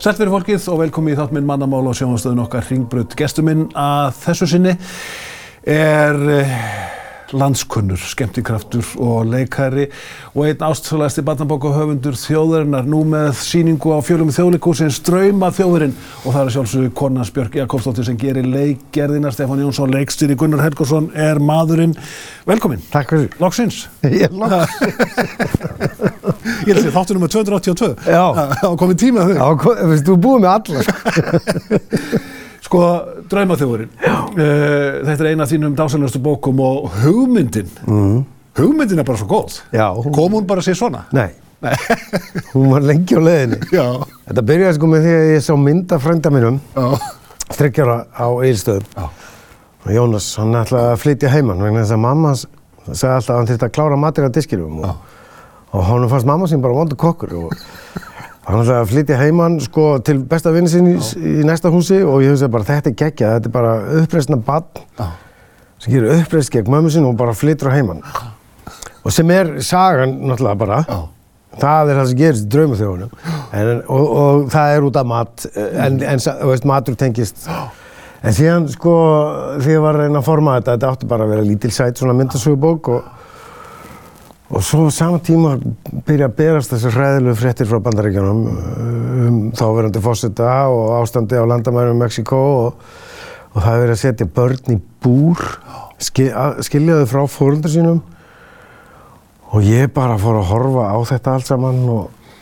Sælt 0.00 0.16
fyrir 0.16 0.30
fólkið 0.32 0.66
og 0.72 0.78
velkomi 0.80 1.12
í 1.12 1.16
þátt 1.18 1.34
minn 1.36 1.44
mannamál 1.44 1.90
og 1.90 1.96
sjónastöðun 1.98 2.38
okkar 2.46 2.64
Ringbrödd. 2.70 3.12
Gestur 3.20 3.44
minn 3.44 3.66
að 3.76 4.14
þessu 4.22 4.46
sinni 4.48 4.70
er 5.68 6.16
eh, 6.38 6.54
landskunnur, 7.36 8.00
skemmtikraftur 8.08 8.94
og 8.96 9.28
leikari 9.28 9.90
og 10.32 10.46
einn 10.46 10.64
ástfælæsti 10.70 11.20
barnabókahöfundur 11.26 12.16
þjóðarinnar 12.16 12.88
nú 12.88 13.02
með 13.12 13.34
síningu 13.42 13.92
á 13.92 14.00
fjölum 14.06 14.32
þjóðleikúsins 14.32 15.02
Drauma 15.04 15.52
þjóðurinn 15.52 15.92
og 15.92 16.32
það 16.32 16.40
er 16.46 16.54
sjálfsögur 16.56 16.94
Kornans 17.02 17.34
Björk 17.36 17.60
Jakobsdóttir 17.60 18.08
sem 18.08 18.16
gerir 18.24 18.48
leikgerðina 18.48 19.34
Stefán 19.36 19.60
Jónsson, 19.60 19.92
leikstýri 19.92 20.38
Gunnar 20.40 20.64
Helgarsson 20.64 21.12
er 21.12 21.44
maðurinn. 21.44 21.92
Velkomin. 22.48 22.80
Takk 22.88 23.12
fyrir. 23.12 23.36
Loksins. 23.36 23.84
Ég 24.08 24.30
er 24.30 24.40
loks. 24.40 26.08
Ég 26.66 26.72
held 26.74 26.82
því 26.84 26.92
þáttunum 26.94 27.22
með 27.24 27.32
282. 27.34 27.90
Já. 28.06 28.24
Það 28.60 28.76
komið 28.82 28.98
tíma 29.02 29.24
að 29.24 29.30
þau. 29.30 29.36
Já, 29.40 29.46
þú 30.04 30.14
er 30.14 30.20
búið 30.26 30.42
með 30.44 30.50
alla. 30.54 30.82
sko. 32.60 32.70
Sko, 32.70 32.80
Draumaþjóðurinn. 33.32 33.92
Uh, 34.00 35.00
þetta 35.08 35.16
er 35.24 35.28
eina 35.32 35.46
af 35.46 35.50
þínum 35.50 35.76
dásanlegastu 35.78 36.20
bókum 36.22 36.60
og 36.62 36.90
hugmyndin, 37.02 37.70
Mm. 37.86 38.20
hugmyndin 38.58 38.98
er 39.00 39.04
bara 39.08 39.18
svo 39.18 39.26
góð. 39.30 39.60
Já. 39.72 39.88
hún- 39.96 40.12
Kom 40.14 40.32
hún 40.32 40.46
bara 40.46 40.60
að 40.60 40.68
sé 40.68 40.74
svona? 40.76 41.04
Nei. 41.12 41.30
Hún 42.54 42.70
var 42.72 42.80
lengi 42.80 43.16
á 43.16 43.20
leiðinni. 43.20 43.58
Já. 43.72 43.84
Þetta 44.28 44.42
byrjaði 44.48 44.74
sko 44.78 44.86
með 44.88 45.02
því 45.04 45.10
að 45.16 45.26
ég 45.34 45.42
sá 45.44 45.52
mynda 45.60 45.98
frænda 46.00 46.30
mínum, 46.32 46.60
Já. 46.76 46.86
þryggjara 47.52 47.96
á 48.16 48.26
Eilstöðum. 48.40 48.86
Og 49.84 49.90
Jónas, 49.92 50.36
hann 50.40 50.52
ætlaði 50.56 50.92
að 50.94 51.00
flytja 51.02 51.28
heimann 51.32 51.60
vegna 51.60 51.82
þess 51.82 51.92
að 51.96 52.00
mamma 52.04 52.32
sagði 52.36 53.12
alltaf 53.14 53.30
að 53.34 53.36
hann 53.36 53.46
þurfti 53.50 53.66
að 53.68 53.74
klára 53.76 53.96
matur 54.00 54.28
á 54.28 54.30
diskinum. 54.32 54.78
Og, 54.84 54.96
og 55.72 55.84
honum 55.86 56.10
fannst 56.10 56.26
mamma 56.28 56.48
sín 56.50 56.62
bara 56.64 56.74
vondur 56.76 56.98
kokkur. 57.00 57.34
Og 57.38 57.54
hann 58.46 58.62
ætlaði 58.64 58.80
að 58.80 58.90
flytja 58.90 59.18
heimann 59.20 59.60
sko 59.62 59.86
til 60.04 60.18
besta 60.26 60.50
vinni 60.54 60.70
sinni 60.72 60.96
í, 60.98 61.40
í 61.40 61.46
næsta 61.46 61.70
húsi 61.70 62.00
og 62.02 62.22
ég 62.24 62.32
hugsaði 62.34 62.54
bara 62.56 62.68
þetta 62.72 62.90
er 62.90 62.96
geggjað, 63.04 63.34
þetta 63.36 63.50
er 63.50 63.54
bara 63.54 63.74
uppreisna 64.02 64.40
barn. 64.48 64.84
Sem 65.80 65.94
gerir 65.94 66.16
uppreist 66.18 66.52
gegn 66.52 66.70
mömmu 66.72 66.90
sinni 66.92 67.08
og 67.08 67.16
bara 67.20 67.32
flyttur 67.36 67.70
á 67.70 67.76
heimann. 67.78 68.02
Og 69.04 69.14
sem 69.14 69.30
er 69.32 69.54
sagan 69.64 70.18
náttúrulega 70.28 70.58
bara. 70.60 70.80
Já. 70.88 71.00
Það 71.60 71.88
er 71.90 71.96
það 71.98 72.08
sem 72.10 72.18
gerist 72.20 72.44
í 72.44 72.50
draumaþjóðunum. 72.54 73.14
En, 73.58 73.70
og, 73.90 74.10
og 74.22 74.44
það 74.52 74.74
er 74.74 74.84
út 74.86 74.98
af 75.00 75.06
mat, 75.10 75.46
en, 75.58 75.96
en 76.12 76.20
sa- 76.22 76.36
þú 76.38 76.50
veist, 76.52 76.66
matur 76.68 76.94
tengist. 77.00 77.48
En 78.22 78.36
síðan, 78.36 78.68
sko, 78.70 78.92
þegar 79.58 79.72
ég 79.74 79.82
var 79.82 79.96
að 79.98 80.04
reyna 80.04 80.20
að 80.20 80.28
forma 80.28 80.54
þetta, 80.58 80.74
þetta 80.76 80.90
átti 80.94 81.08
bara 81.10 81.26
að 81.26 81.32
vera 81.34 81.46
lítilsætt 81.48 81.98
svona 82.02 82.14
myndasögubók 82.20 82.90
og 82.94 83.08
Og 84.50 84.64
svo 84.66 84.88
á 84.88 84.90
sama 84.90 85.20
tíma 85.22 85.52
byrja 86.06 86.26
að 86.26 86.38
berast 86.40 86.72
þessar 86.72 86.96
hræðilegu 86.96 87.38
fréttir 87.38 87.68
frá 87.70 87.78
bandaríkjunum 87.86 88.40
um 88.50 89.36
þáverandi 89.54 90.00
fósita 90.02 90.48
og 90.66 90.96
ástandi 90.96 91.38
á 91.38 91.46
landamærum 91.46 92.00
Mexiko 92.02 92.40
og, 92.64 92.80
og 93.54 93.58
það 93.62 93.74
er 93.74 93.82
verið 93.84 93.94
að 93.94 94.00
setja 94.00 94.26
börn 94.26 94.74
í 94.74 94.78
búr, 95.04 95.44
skil, 96.02 96.32
skilja 96.66 96.98
þau 96.98 97.10
frá 97.12 97.22
fóröldar 97.30 97.70
sínum. 97.70 98.00
Og 99.54 99.62
ég 99.66 99.92
bara 99.94 100.18
fór 100.18 100.40
að 100.40 100.50
horfa 100.50 100.88
á 100.94 100.98
þetta 101.12 101.36
allt 101.36 101.46
saman 101.46 101.80
og, 101.94 102.34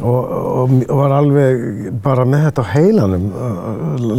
og, 0.00 0.32
og, 0.64 0.74
var 0.96 1.16
alveg 1.18 1.92
bara 2.00 2.24
með 2.24 2.48
þetta 2.48 2.64
á 2.64 2.72
heilanum, 2.72 3.28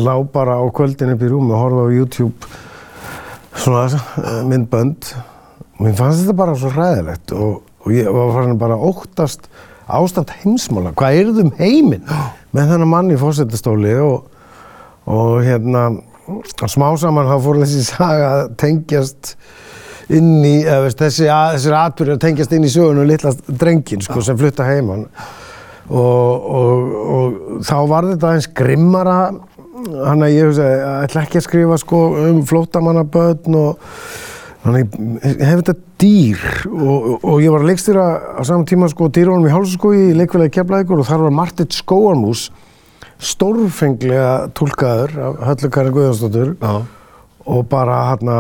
lá 0.06 0.14
bara 0.30 0.62
á 0.62 0.66
kvöldin 0.70 1.16
upp 1.16 1.26
í 1.26 1.34
rúmi 1.34 1.58
og 1.58 1.66
horfa 1.66 1.90
á 1.90 1.96
YouTube. 1.98 2.54
Svona 3.58 3.90
eh, 3.98 4.42
myndbönd 4.46 5.10
og 5.82 5.88
mér 5.88 5.96
fannst 5.98 6.22
þetta 6.22 6.38
bara 6.38 6.54
svo 6.62 6.70
hræðilegt 6.76 7.32
og, 7.34 7.64
og 7.82 7.94
ég 7.96 8.10
var 8.14 8.36
farin 8.36 8.60
bara 8.62 8.76
að 8.78 8.84
óttast 8.92 9.48
ástand 9.92 10.30
heimsmála, 10.44 10.92
hvað 10.94 11.18
er 11.18 11.32
um 11.42 11.50
heiminn 11.58 12.04
með 12.54 12.70
þennan 12.70 12.92
mann 12.92 13.10
í 13.10 13.18
fósettastóli 13.18 13.96
og, 14.06 14.28
og 15.10 15.42
hérna 15.42 15.88
smá 16.70 16.86
saman 17.02 17.26
þá 17.32 17.36
fór 17.42 17.64
þessi 17.64 17.82
saga 17.90 18.30
að 18.36 18.54
tengjast 18.62 19.34
inn 20.14 20.38
í, 20.46 20.60
eða 20.62 20.86
veist, 20.86 21.02
þessi, 21.02 21.28
að, 21.34 21.58
þessir 21.58 21.78
atbyrjar 21.80 22.20
að 22.20 22.24
tengjast 22.28 22.56
inn 22.56 22.70
í 22.70 22.74
sögunu 22.78 23.10
litla 23.10 23.34
drengin 23.50 24.06
sko, 24.06 24.22
sem 24.22 24.38
flutta 24.38 24.70
heimann 24.70 25.08
og, 25.90 26.50
og, 26.62 26.98
og 27.02 27.64
þá 27.66 27.78
var 27.90 28.12
þetta 28.14 28.36
eins 28.36 28.52
grimmara. 28.56 29.22
Hann 29.82 30.22
að 30.22 30.36
ég 30.36 30.60
ætla 30.62 31.24
ekki 31.26 31.40
að 31.40 31.48
skrifa 31.48 31.78
sko, 31.82 32.04
um 32.30 32.44
flótamannaböðn 32.46 33.58
og 33.58 33.88
þannig 34.62 34.96
ég 35.26 35.44
hef 35.48 35.62
þetta 35.62 35.76
dýr 36.02 36.42
og, 36.70 37.06
og 37.26 37.38
ég 37.42 37.54
var 37.54 37.64
að 37.64 37.72
leikstýra 37.72 38.06
á 38.38 38.42
saman 38.46 38.68
tíma 38.70 38.90
sko 38.92 39.10
dýrunum 39.14 39.48
í 39.50 39.54
hálsaskói 39.54 39.96
í 40.12 40.18
leikfélagi 40.20 40.54
Keflavíkur 40.60 41.02
og 41.02 41.08
þar 41.08 41.26
var 41.26 41.36
Martit 41.40 41.74
Skóarmús 41.74 42.50
stórfenglega 43.22 44.52
tólkaður 44.58 45.16
af 45.22 45.42
Höllu 45.50 45.72
Karin 45.74 45.96
Guðjónsdóttur 45.96 46.54
Já. 46.62 46.86
og 47.46 47.66
bara 47.70 47.98
hérna 48.12 48.38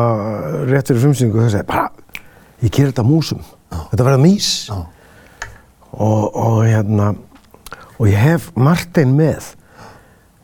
rétt 0.69 0.91
fyrir 0.91 1.03
frumsýningu 1.05 1.41
þau 1.41 1.53
segi 1.55 1.69
bara 1.69 1.89
ég 2.61 2.69
ger 2.69 2.91
þetta 2.91 3.05
músum, 3.05 3.41
þetta 3.91 4.05
verða 4.05 4.21
mís 4.21 4.51
Já. 4.69 4.77
og, 5.91 6.23
og 6.37 6.61
hérna 6.65 7.11
og 7.97 8.09
ég 8.09 8.17
hef 8.17 8.49
Martin 8.57 9.17
með 9.17 9.53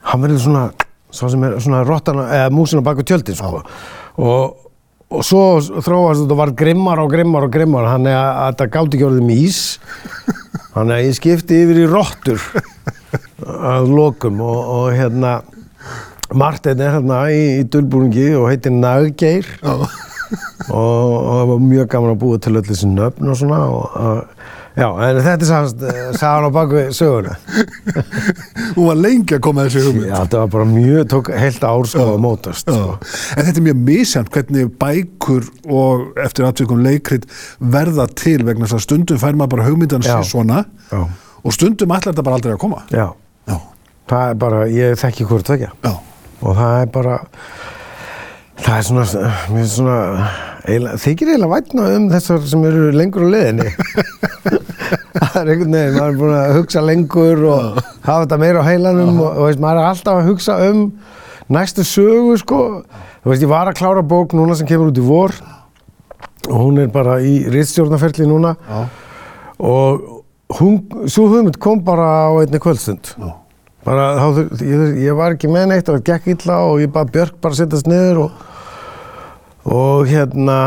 hann 0.08 0.24
verður 0.24 0.46
svona 0.46 0.68
svo 1.18 1.30
sem 1.32 1.44
er 1.48 1.58
svona 1.64 1.84
rottana, 1.88 2.28
eða 2.36 2.54
músina 2.54 2.84
baku 2.86 3.06
tjöldin 3.08 3.38
sko. 3.38 3.62
og, 4.18 4.64
og 5.08 5.24
svo 5.24 5.44
þróast 5.62 6.26
þetta 6.26 6.38
var 6.38 6.54
grimmar 6.58 7.00
og 7.00 7.12
grimmar 7.14 7.48
og 7.48 7.54
grimmar 7.54 7.88
hann 7.88 8.08
er 8.10 8.18
að 8.18 8.50
þetta 8.52 8.72
gáti 8.74 8.98
ekki 8.98 9.08
orðið 9.08 9.28
mís 9.30 9.60
hann 10.74 10.92
er 10.92 10.98
að 10.98 11.06
ég 11.06 11.16
skipti 11.18 11.62
yfir 11.64 11.84
í 11.84 11.88
rottur 11.92 12.44
að 13.72 13.94
lokum 13.94 14.42
og, 14.44 14.60
og 14.78 14.90
hérna 14.98 15.38
Martin 16.36 16.84
er 16.84 16.98
hérna 16.98 17.22
í, 17.32 17.62
í 17.62 17.64
dulbúringi 17.72 18.34
og 18.36 18.50
heitir 18.52 18.76
Naggeir 18.76 19.48
og, 19.64 19.86
og 20.76 21.14
það 21.32 21.46
var 21.54 21.64
mjög 21.70 21.92
gaman 21.94 22.16
að 22.18 22.22
búa 22.26 22.42
til 22.44 22.58
öll 22.60 22.66
þessi 22.68 22.92
nöfn 22.92 23.32
og 23.32 23.40
svona 23.40 23.62
og, 23.72 24.34
já, 24.78 24.88
en 25.08 25.20
þetta 25.26 25.42
er 25.42 25.50
sagast, 25.50 25.84
sagan 26.20 26.48
á 26.48 26.52
baku 26.54 26.84
söguna 26.94 27.36
Hún 28.78 28.88
var 28.92 28.98
lengi 29.00 29.36
að 29.38 29.42
koma 29.48 29.64
að 29.64 29.70
þessu 29.72 29.84
hugmynd. 29.88 30.08
já, 30.12 30.16
þetta 30.22 30.42
var 30.44 30.50
bara 30.54 30.66
mjög, 30.70 31.04
tók 31.14 31.30
heilt 31.34 31.64
ár 31.66 31.88
sko 31.90 32.04
að 32.14 32.20
mótast 32.22 32.68
sko. 32.68 32.84
En 33.38 33.46
þetta 33.48 33.58
er 33.62 33.66
mjög 33.68 33.80
misjant 33.88 34.30
hvernig 34.34 34.74
bækur 34.82 35.48
og 35.74 36.20
eftir 36.24 36.46
aðtökum 36.48 36.84
leikrit 36.86 37.26
verða 37.60 38.06
til 38.14 38.38
vegna 38.46 38.68
þess 38.68 38.78
að 38.80 38.86
stundum 38.86 39.22
fær 39.22 39.38
maður 39.40 39.54
bara 39.56 39.68
hugmyndan 39.70 40.06
sér 40.06 40.22
svona 40.28 40.64
já, 40.92 41.02
og 41.42 41.56
stundum 41.56 41.96
ætlar 41.96 42.14
þetta 42.14 42.28
bara 42.28 42.38
aldrei 42.42 42.54
að 42.58 42.62
koma. 42.66 42.84
já, 42.94 43.08
Já. 43.48 43.58
það 44.12 44.30
er 44.30 44.38
bara, 44.46 44.62
ég 44.72 45.00
þekki 45.02 45.26
hvort 45.32 45.48
tvekja 45.50 45.72
Já. 45.88 45.94
og 46.42 46.58
það 46.60 46.82
er 46.84 46.92
bara 47.00 47.18
það 48.62 48.78
er 48.78 48.86
svona, 48.92 49.06
mér 49.54 49.64
er 49.66 49.72
svona 49.72 49.98
þykir 50.68 51.30
eiginlega 51.32 51.52
vætna 51.54 51.86
um 51.96 52.08
þessar 52.12 52.42
sem 52.52 52.64
eru 52.68 52.90
lengur 52.96 53.24
á 53.24 53.30
leiðinni. 53.32 53.70
Það 55.18 55.38
er 55.40 55.52
einhvern 55.54 55.76
veginn 55.78 55.96
maður 55.96 56.10
er 56.10 56.18
búin 56.20 56.34
að 56.38 56.56
hugsa 56.58 56.82
lengur 56.84 57.46
og 57.48 57.78
hafa 58.06 58.20
þetta 58.26 58.40
meira 58.42 58.62
á 58.62 58.68
heilanum 58.68 59.22
og, 59.24 59.30
og 59.32 59.48
veist, 59.48 59.62
maður 59.64 59.82
er 59.82 59.88
alltaf 59.92 60.20
að 60.20 60.30
hugsa 60.32 60.58
um 60.68 60.82
næstu 61.54 61.86
sögu 61.88 62.36
sko. 62.42 62.60
Þú 63.24 63.32
veist, 63.32 63.46
ég 63.46 63.52
var 63.52 63.72
að 63.72 63.80
klára 63.80 64.04
bók 64.06 64.36
núna 64.38 64.58
sem 64.60 64.68
kemur 64.70 64.92
út 64.92 65.00
í 65.00 65.06
vor. 65.08 65.34
Og 66.48 66.62
hún 66.62 66.84
er 66.84 66.92
bara 66.92 67.18
í 67.24 67.40
rittstjórnaferli 67.52 68.28
núna. 68.30 68.56
Já. 68.68 68.86
og 69.58 70.04
hún, 70.60 70.78
svo 71.10 71.26
hugmynd 71.32 71.58
kom 71.60 71.82
bara 71.84 72.28
á 72.28 72.32
einni 72.44 72.60
kvöldstund. 72.62 73.16
Já. 73.18 73.32
bara 73.88 74.06
þá, 74.20 74.44
ég, 74.68 74.86
ég 75.08 75.16
var 75.16 75.36
ekki 75.36 75.50
með 75.52 75.72
neitt 75.72 75.90
og 75.90 75.98
það 75.98 76.08
gekk 76.12 76.30
illa 76.36 76.60
og 76.68 76.82
ég 76.84 76.92
bara 76.92 77.08
Björk 77.08 77.40
bara 77.42 77.56
að 77.56 77.62
setjast 77.64 77.88
niður 77.88 78.26
og, 78.26 78.46
og 79.68 80.06
hérna 80.08 80.58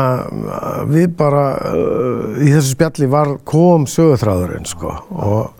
við 0.91 1.15
bara 1.17 1.45
uh, 1.71 2.37
í 2.41 2.51
þessu 2.53 2.75
spjalli 2.75 3.07
var 3.09 3.35
kom 3.47 3.87
sögurþráðurinn 3.89 4.67
sko 4.69 4.93
og 5.11 5.57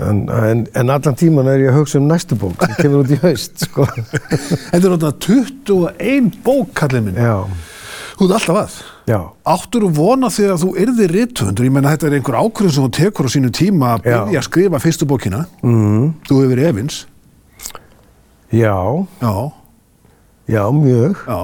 En, 0.00 0.20
en, 0.30 0.60
en 0.78 0.90
allan 0.92 1.16
tíman 1.18 1.48
er 1.50 1.58
ég 1.64 1.70
að 1.72 1.78
hugsa 1.80 1.98
um 1.98 2.04
næstu 2.06 2.36
bók 2.38 2.60
sem 2.62 2.76
kemur 2.78 3.00
út 3.02 3.10
í 3.10 3.16
haust 3.24 3.64
sko. 3.64 3.86
Þetta 4.70 4.76
er 4.78 4.92
náttúrulega 4.92 5.56
21 5.66 6.28
bók, 6.46 6.68
kallið 6.78 7.08
minn. 7.08 7.16
já, 7.18 7.40
Þú 8.20 8.28
ert 8.28 8.34
alltaf 8.36 8.58
að. 8.60 8.76
já, 9.10 9.18
Áttur 9.50 9.86
þú 9.88 9.90
vona 9.96 10.30
því 10.30 10.46
að 10.52 10.62
þú 10.62 10.70
yrði 10.84 11.08
rithundur? 11.10 11.66
Ég 11.66 11.74
menna 11.74 11.94
þetta 11.96 12.06
er 12.10 12.16
einhver 12.20 12.38
ákvörðun 12.38 12.74
sem 12.76 12.86
þú 12.86 12.92
tekur 13.00 13.26
á 13.26 13.34
sínu 13.34 13.50
tíma 13.56 13.90
að 13.96 14.04
byrja 14.06 14.42
að 14.44 14.46
skrifa 14.46 14.82
fyrstu 14.84 15.08
bókina. 15.10 15.42
mm, 15.64 16.06
Þú 16.28 16.38
hefur 16.38 16.52
verið 16.54 16.70
efins. 16.70 17.00
já, 18.52 18.76
Já, 19.24 19.34
já, 20.54 20.64
mjög 20.70 21.24
já. 21.26 21.40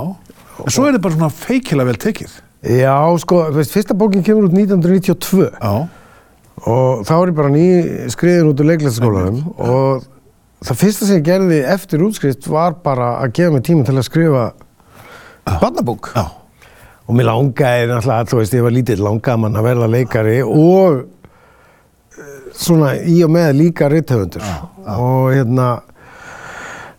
En 0.65 0.73
svo 0.73 0.87
er 0.87 0.95
þetta 0.95 1.05
bara 1.05 1.17
svona 1.19 1.33
feikilega 1.35 1.91
vel 1.91 2.01
tekið. 2.01 2.35
Já, 2.67 2.97
sko, 3.23 3.43
veist, 3.55 3.75
fyrsta 3.75 3.95
bókin 3.95 4.25
kemur 4.27 4.49
út 4.49 4.55
1992 4.57 5.51
Já. 5.53 5.73
og 6.67 7.03
þá 7.07 7.13
er 7.15 7.31
ég 7.31 7.37
bara 7.37 7.53
ný 7.53 7.67
skriðin 8.11 8.49
út 8.51 8.63
úr 8.63 8.71
leiklætsskólanum 8.73 9.43
og 9.55 10.07
það 10.65 10.81
fyrsta 10.81 11.07
sem 11.07 11.21
ég 11.21 11.27
gerði 11.29 11.61
eftir 11.77 12.03
útskrift 12.03 12.49
var 12.51 12.79
bara 12.83 13.13
að 13.21 13.37
gefa 13.39 13.55
mig 13.55 13.67
tíma 13.69 13.87
til 13.87 13.95
að 13.95 14.09
skrifa 14.09 14.47
barnabók 15.61 16.11
Já. 16.17 16.25
og 17.07 17.13
mér 17.15 17.29
langaði 17.29 17.91
náttúrulega, 17.93 18.31
þú 18.33 18.41
veist, 18.41 18.57
ég 18.57 18.67
var 18.67 18.75
lítið 18.75 19.05
langaði 19.05 19.43
mann 19.45 19.61
að 19.61 19.69
verða 19.69 19.91
leikari 19.93 20.39
og 20.43 21.05
svona 22.57 22.97
í 23.05 23.21
og 23.23 23.31
með 23.37 23.53
líka 23.61 23.93
rithöfundur 23.93 24.43
og 24.97 25.37
hérna 25.37 25.69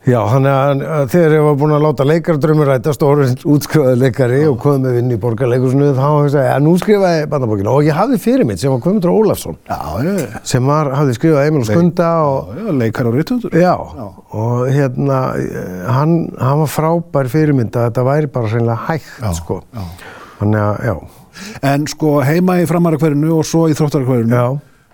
já, 0.07 0.17
þannig 0.31 0.53
að, 0.53 0.83
að 0.97 1.09
þegar 1.13 1.33
ég 1.35 1.43
var 1.45 1.57
búinn 1.59 1.73
að 1.75 1.83
láta 1.83 2.05
leikardrömmur 2.07 2.69
rætast 2.71 3.03
og 3.03 3.11
orðin 3.13 3.35
útskrifaði 3.55 3.99
leikari 4.01 4.39
og 4.47 4.57
komið 4.63 4.85
með 4.85 4.95
vinn 4.97 5.11
í 5.13 5.19
borgarleikursinu 5.25 5.89
þá 5.97 6.05
hugsaði 6.05 6.45
ég 6.47 6.53
að 6.55 6.63
nú 6.65 6.73
skrifaði 6.81 7.19
ég 7.21 7.29
bandabókina 7.33 7.73
og 7.75 7.87
ég 7.89 7.99
hafði 7.99 8.19
fyrir 8.23 8.47
mitt 8.49 8.63
sem 8.63 8.71
var 8.73 8.81
Guðmundur 8.85 9.13
Ólafsson 9.13 9.59
Já, 9.67 9.79
já, 10.07 10.41
sem 10.53 10.71
var, 10.71 10.91
hafði 10.95 11.17
skrifað 11.19 11.51
Emil 11.51 11.67
Skunda 11.67 12.09
og 12.23 12.55
já, 12.55 12.65
leikar 12.81 13.11
og 13.11 13.19
rítundur. 13.19 13.59
Já, 13.59 13.73
og 13.77 14.65
hérna, 14.71 15.19
hann, 15.99 16.17
hann 16.39 16.63
var 16.63 16.71
frábær 16.71 17.29
fyrirmynd 17.31 17.75
að 17.75 17.89
þetta 17.91 18.07
væri 18.07 18.31
bara 18.31 18.51
hreinlega 18.55 18.87
hægt, 18.87 19.13
sko. 19.41 19.61
já. 19.75 19.85
Þannig 20.39 20.63
að, 20.63 20.83
já, 20.87 20.97
En 21.61 21.83
sko 21.89 22.15
heima 22.25 22.55
í 22.61 22.65
framarakverinu 22.69 23.35
og 23.35 23.45
svo 23.45 23.67
í 23.69 23.75
þróttarakverinu. 23.77 24.33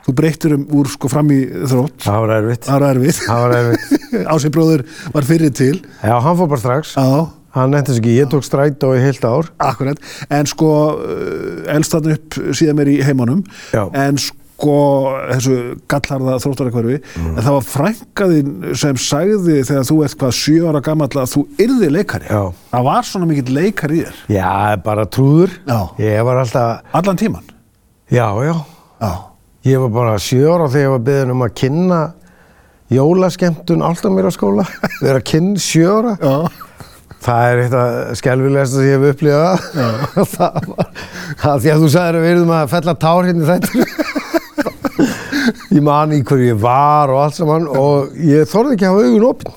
Þú 0.04 0.14
breyttir 0.18 0.54
um 0.58 0.66
úr 0.76 0.90
sko 0.92 1.08
fram 1.12 1.30
í 1.32 1.40
þrótt. 1.48 2.02
það 2.04 2.20
var 2.26 2.34
erfitt. 2.40 2.66
Það 2.68 2.82
var 2.82 2.90
erfið. 2.98 3.22
Það 3.24 3.44
var 3.46 3.56
erfitt. 3.60 4.10
Ásir 4.34 4.52
bróður 4.56 4.84
var 5.14 5.28
fyrir 5.30 5.54
til. 5.56 5.78
Já, 6.04 6.16
hann 6.26 6.38
fór 6.42 6.50
bara 6.52 6.64
strax. 6.66 6.98
Já, 7.00 7.24
Hann 7.54 7.70
nefndi 7.70 7.92
þess 7.94 8.00
ekki, 8.02 8.14
ég 8.18 8.30
tók 8.32 8.42
strætó 8.48 8.88
í 8.98 9.02
heilt 9.04 9.26
ár. 9.30 9.52
akkurat. 9.62 10.00
En 10.34 10.48
sko 10.50 10.70
uh, 10.98 11.68
elst 11.70 11.94
þarna 11.94 12.16
upp 12.18 12.38
síðan 12.58 12.80
mér 12.80 12.90
í 12.90 12.96
heimanum. 13.06 13.44
Já. 13.70 13.84
En 13.94 14.18
sko 14.18 14.78
þessu 15.30 15.58
gallarða 15.92 16.40
þróttarakverfi. 16.42 16.96
En 17.22 17.38
það 17.38 17.58
var 17.60 17.68
frænkaðinn 17.70 18.74
sem 18.82 18.98
sagði 18.98 19.60
þegar 19.70 19.86
þú 19.86 19.98
ert 20.08 20.18
hvað 20.24 20.34
sjö 20.40 20.64
ára 20.72 20.82
gamall 20.90 21.12
að 21.22 21.30
þú 21.36 21.44
yrði 21.68 21.92
leikari. 21.94 22.26
Já. 22.34 22.42
Það 22.74 22.88
var 22.90 23.08
svona 23.12 23.30
mikill 23.30 23.54
leikari 23.60 24.02
í 24.02 24.08
þér. 24.08 24.24
Já, 24.34 24.50
bara 24.90 25.06
trúður. 25.14 25.54
Já. 25.70 25.80
Ég 26.02 26.26
var 26.26 26.42
alltaf, 26.42 26.82
Allan 26.98 27.22
tíman. 27.22 27.46
já, 28.10 28.26
já. 28.50 28.56
Já. 29.04 29.14
Ég 29.64 29.80
var 29.80 29.92
bara 29.96 30.18
sjö 30.20 30.44
ára 30.52 30.66
þegar 30.68 30.84
ég 30.84 30.92
var 30.92 31.04
beðin 31.08 31.30
um 31.32 31.44
að 31.46 31.54
kynna 31.56 32.00
jólaskemtun 32.92 33.84
alltaf 33.88 34.12
mér 34.12 34.28
á 34.28 34.32
skóla. 34.36 34.66
Þegar 35.00 35.20
að 35.22 35.26
kynna 35.30 35.62
sjö 35.64 35.94
ára. 36.02 36.16
Já. 36.20 36.36
Það 37.24 37.46
er 37.48 37.62
eitthvað 37.62 37.94
skelvilegast 38.20 38.76
sem 38.76 38.84
ég 38.90 38.98
hef 38.98 39.14
upplifað. 39.14 39.68
það 40.34 40.68
var, 40.74 40.90
það 41.40 41.64
því 41.64 41.72
að 41.72 41.86
þú 41.86 41.92
sagðir 41.94 42.18
að 42.20 42.26
við 42.26 42.34
erum 42.34 42.52
að 42.58 42.74
fella 42.74 42.96
tár 43.06 43.30
hérna 43.30 43.46
í 43.46 43.50
þetta. 43.54 43.70
ég 45.78 45.86
man 45.88 46.12
í 46.12 46.20
hverju 46.28 46.50
ég 46.52 46.60
var 46.66 47.14
og 47.14 47.22
allt 47.24 47.40
saman 47.40 47.70
og 47.72 48.20
ég 48.20 48.52
þorði 48.52 48.76
ekki 48.76 48.90
að 48.90 48.98
hafa 48.98 49.08
augun 49.08 49.30
opinn. 49.30 49.54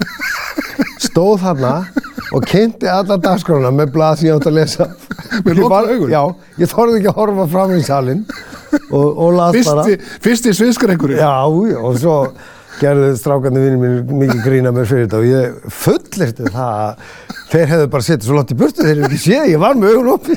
Stóð 1.03 1.43
þarna 1.43 1.75
og 2.31 2.47
kynnti 2.47 2.87
alla 2.91 3.19
dagskrána 3.27 3.75
með 3.75 3.91
blað 3.99 4.21
sem 4.21 4.31
ég 4.31 4.39
átt 4.39 4.47
að 4.53 4.61
lesa. 4.61 4.87
Með 5.43 5.65
var- 5.67 5.91
augun? 5.91 6.15
Já, 6.15 6.23
ég 6.63 6.71
þorði 6.71 7.01
ekki 7.03 7.11
að 7.11 7.19
horfa 7.25 7.49
fram 7.57 7.75
í 7.75 7.83
salin 7.83 8.23
og, 8.91 9.07
og 9.11 9.33
las 9.37 9.59
bara. 9.67 9.87
Fyrsti, 9.87 10.21
fyrsti 10.27 10.55
sviðskar 10.61 10.95
einhverju. 10.95 11.19
Já, 11.21 11.33
já, 11.73 11.79
og 11.81 11.99
svo 12.03 12.19
gerðu 12.77 13.15
strákandi 13.17 13.63
vinnir 13.63 13.81
mér 13.81 14.19
mikið 14.25 14.43
grína 14.45 14.73
mér 14.77 14.89
fyrir 14.89 15.07
þetta 15.07 15.21
og 15.23 15.29
ég 15.31 15.71
fullirti 15.73 16.51
það 16.53 16.83
að 16.83 16.93
þeir 17.53 17.71
hefðu 17.73 17.89
bara 17.95 18.07
setið 18.11 18.29
svo 18.29 18.37
langt 18.37 18.53
í 18.53 18.59
burtu, 18.61 18.85
þeir 18.85 19.01
hefðu 19.01 19.09
ekki 19.09 19.23
séð, 19.23 19.47
ég 19.55 19.63
var 19.63 19.79
með 19.81 19.95
augun 19.95 20.13
oppi. 20.17 20.37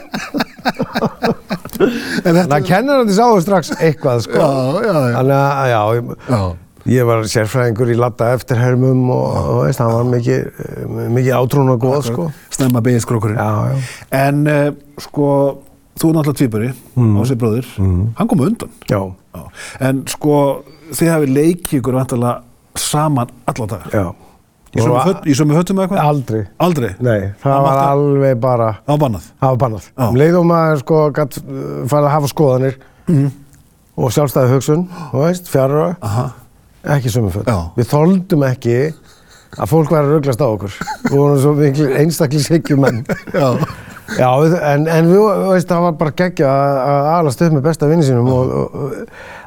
En 1.79 2.35
Þannig 2.35 2.55
að 2.55 2.65
kennarandi 2.67 3.15
sáu 3.15 3.37
strax 3.43 3.73
eitthvað, 3.77 4.25
sko. 4.25 4.39
Já, 4.39 4.49
já, 4.83 4.95
já. 4.95 5.19
Að, 5.19 5.69
já, 5.71 5.79
ég, 5.97 6.11
Já. 6.29 6.41
ég 6.95 7.07
var 7.09 7.23
sérfræðingur 7.33 7.93
í 7.93 7.97
latta 7.99 8.33
eftirhermum 8.35 9.05
og, 9.15 9.39
og 9.39 9.61
veist, 9.67 9.83
hann 9.83 9.93
var 9.95 10.09
mikið, 10.09 10.41
mikið 11.15 11.31
átrún 11.39 11.73
og 11.75 11.81
góð, 11.83 12.01
sko. 12.09 12.27
Snemma. 12.55 12.83
Já, 12.83 13.49
já. 13.71 13.79
En 14.19 14.43
uh, 14.47 14.69
sko, 15.01 15.29
þú 15.99 16.09
er 16.09 16.15
náttúrulega 16.17 16.39
tvíburi, 16.39 16.69
mm. 16.95 17.17
Ásir 17.21 17.37
bróðir, 17.41 17.67
hann 18.17 18.27
kom 18.31 18.39
á 18.41 18.45
undan. 18.47 18.71
Já, 18.89 19.01
Já. 19.35 19.43
En 19.89 20.01
sko, 20.09 20.37
þið 20.95 21.11
hafið 21.13 21.33
leikið 21.35 21.79
ykkur 21.81 21.97
vantarlega 21.99 22.41
saman 22.79 23.29
alla 23.45 23.67
dagar. 23.67 23.91
já. 23.93 24.07
Í 24.69 25.33
sömu 25.33 25.55
höttum 25.57 25.79
eða 25.81 25.87
eitthvað? 25.87 25.99
Aldrei. 26.05 26.41
Aldrei? 26.61 26.89
Nei, 27.01 27.31
það 27.41 27.55
var 27.65 27.71
mátti- 27.73 27.85
alveg 27.89 28.35
bara... 28.39 28.67
Það 28.85 28.91
var 28.93 28.99
bannað? 29.03 29.23
Það 29.41 29.49
var 29.49 29.57
bannað. 29.63 29.85
Já. 29.97 30.07
Um 30.09 30.39
og 30.39 30.45
maður 30.45 30.81
sko 30.83 30.99
gætt 31.17 31.37
farið 31.89 32.05
að 32.09 32.13
hafa 32.13 32.27
skoðanir 32.29 32.75
Mhm. 33.09 33.31
og 33.97 34.11
sjálfstæði 34.13 34.51
hugsun, 34.53 34.83
þú 35.11 35.23
veist, 35.25 35.49
fjara, 35.49 35.87
Aha. 36.01 36.27
ekki 36.85 37.09
sömu. 37.09 37.31
Já. 37.47 37.57
Við 37.75 37.89
þóldum 37.89 38.45
ekki 38.51 38.77
að 39.57 39.67
fólk 39.73 39.89
væri 39.89 40.05
að 40.05 40.13
rugglast 40.13 40.41
á 40.45 40.47
okkur. 40.53 40.73
Við 41.09 41.17
vorum 41.17 41.39
svo 41.41 41.53
miklu 41.57 41.89
einstaklishyggju 41.97 42.77
menn. 42.77 43.01
Já. 44.17 44.29
En, 44.73 44.85
en 44.89 45.09
við, 45.09 45.23
veist, 45.51 45.69
það 45.69 45.85
var 45.85 45.97
bara 45.99 46.15
geggja 46.23 46.51
að, 46.51 47.09
alast 47.17 47.43
upp 47.45 47.55
með 47.57 47.65
besta 47.69 47.89
vinni 47.89 48.05
sínum 48.07 48.29
og, 48.33 48.53
og, 48.53 48.93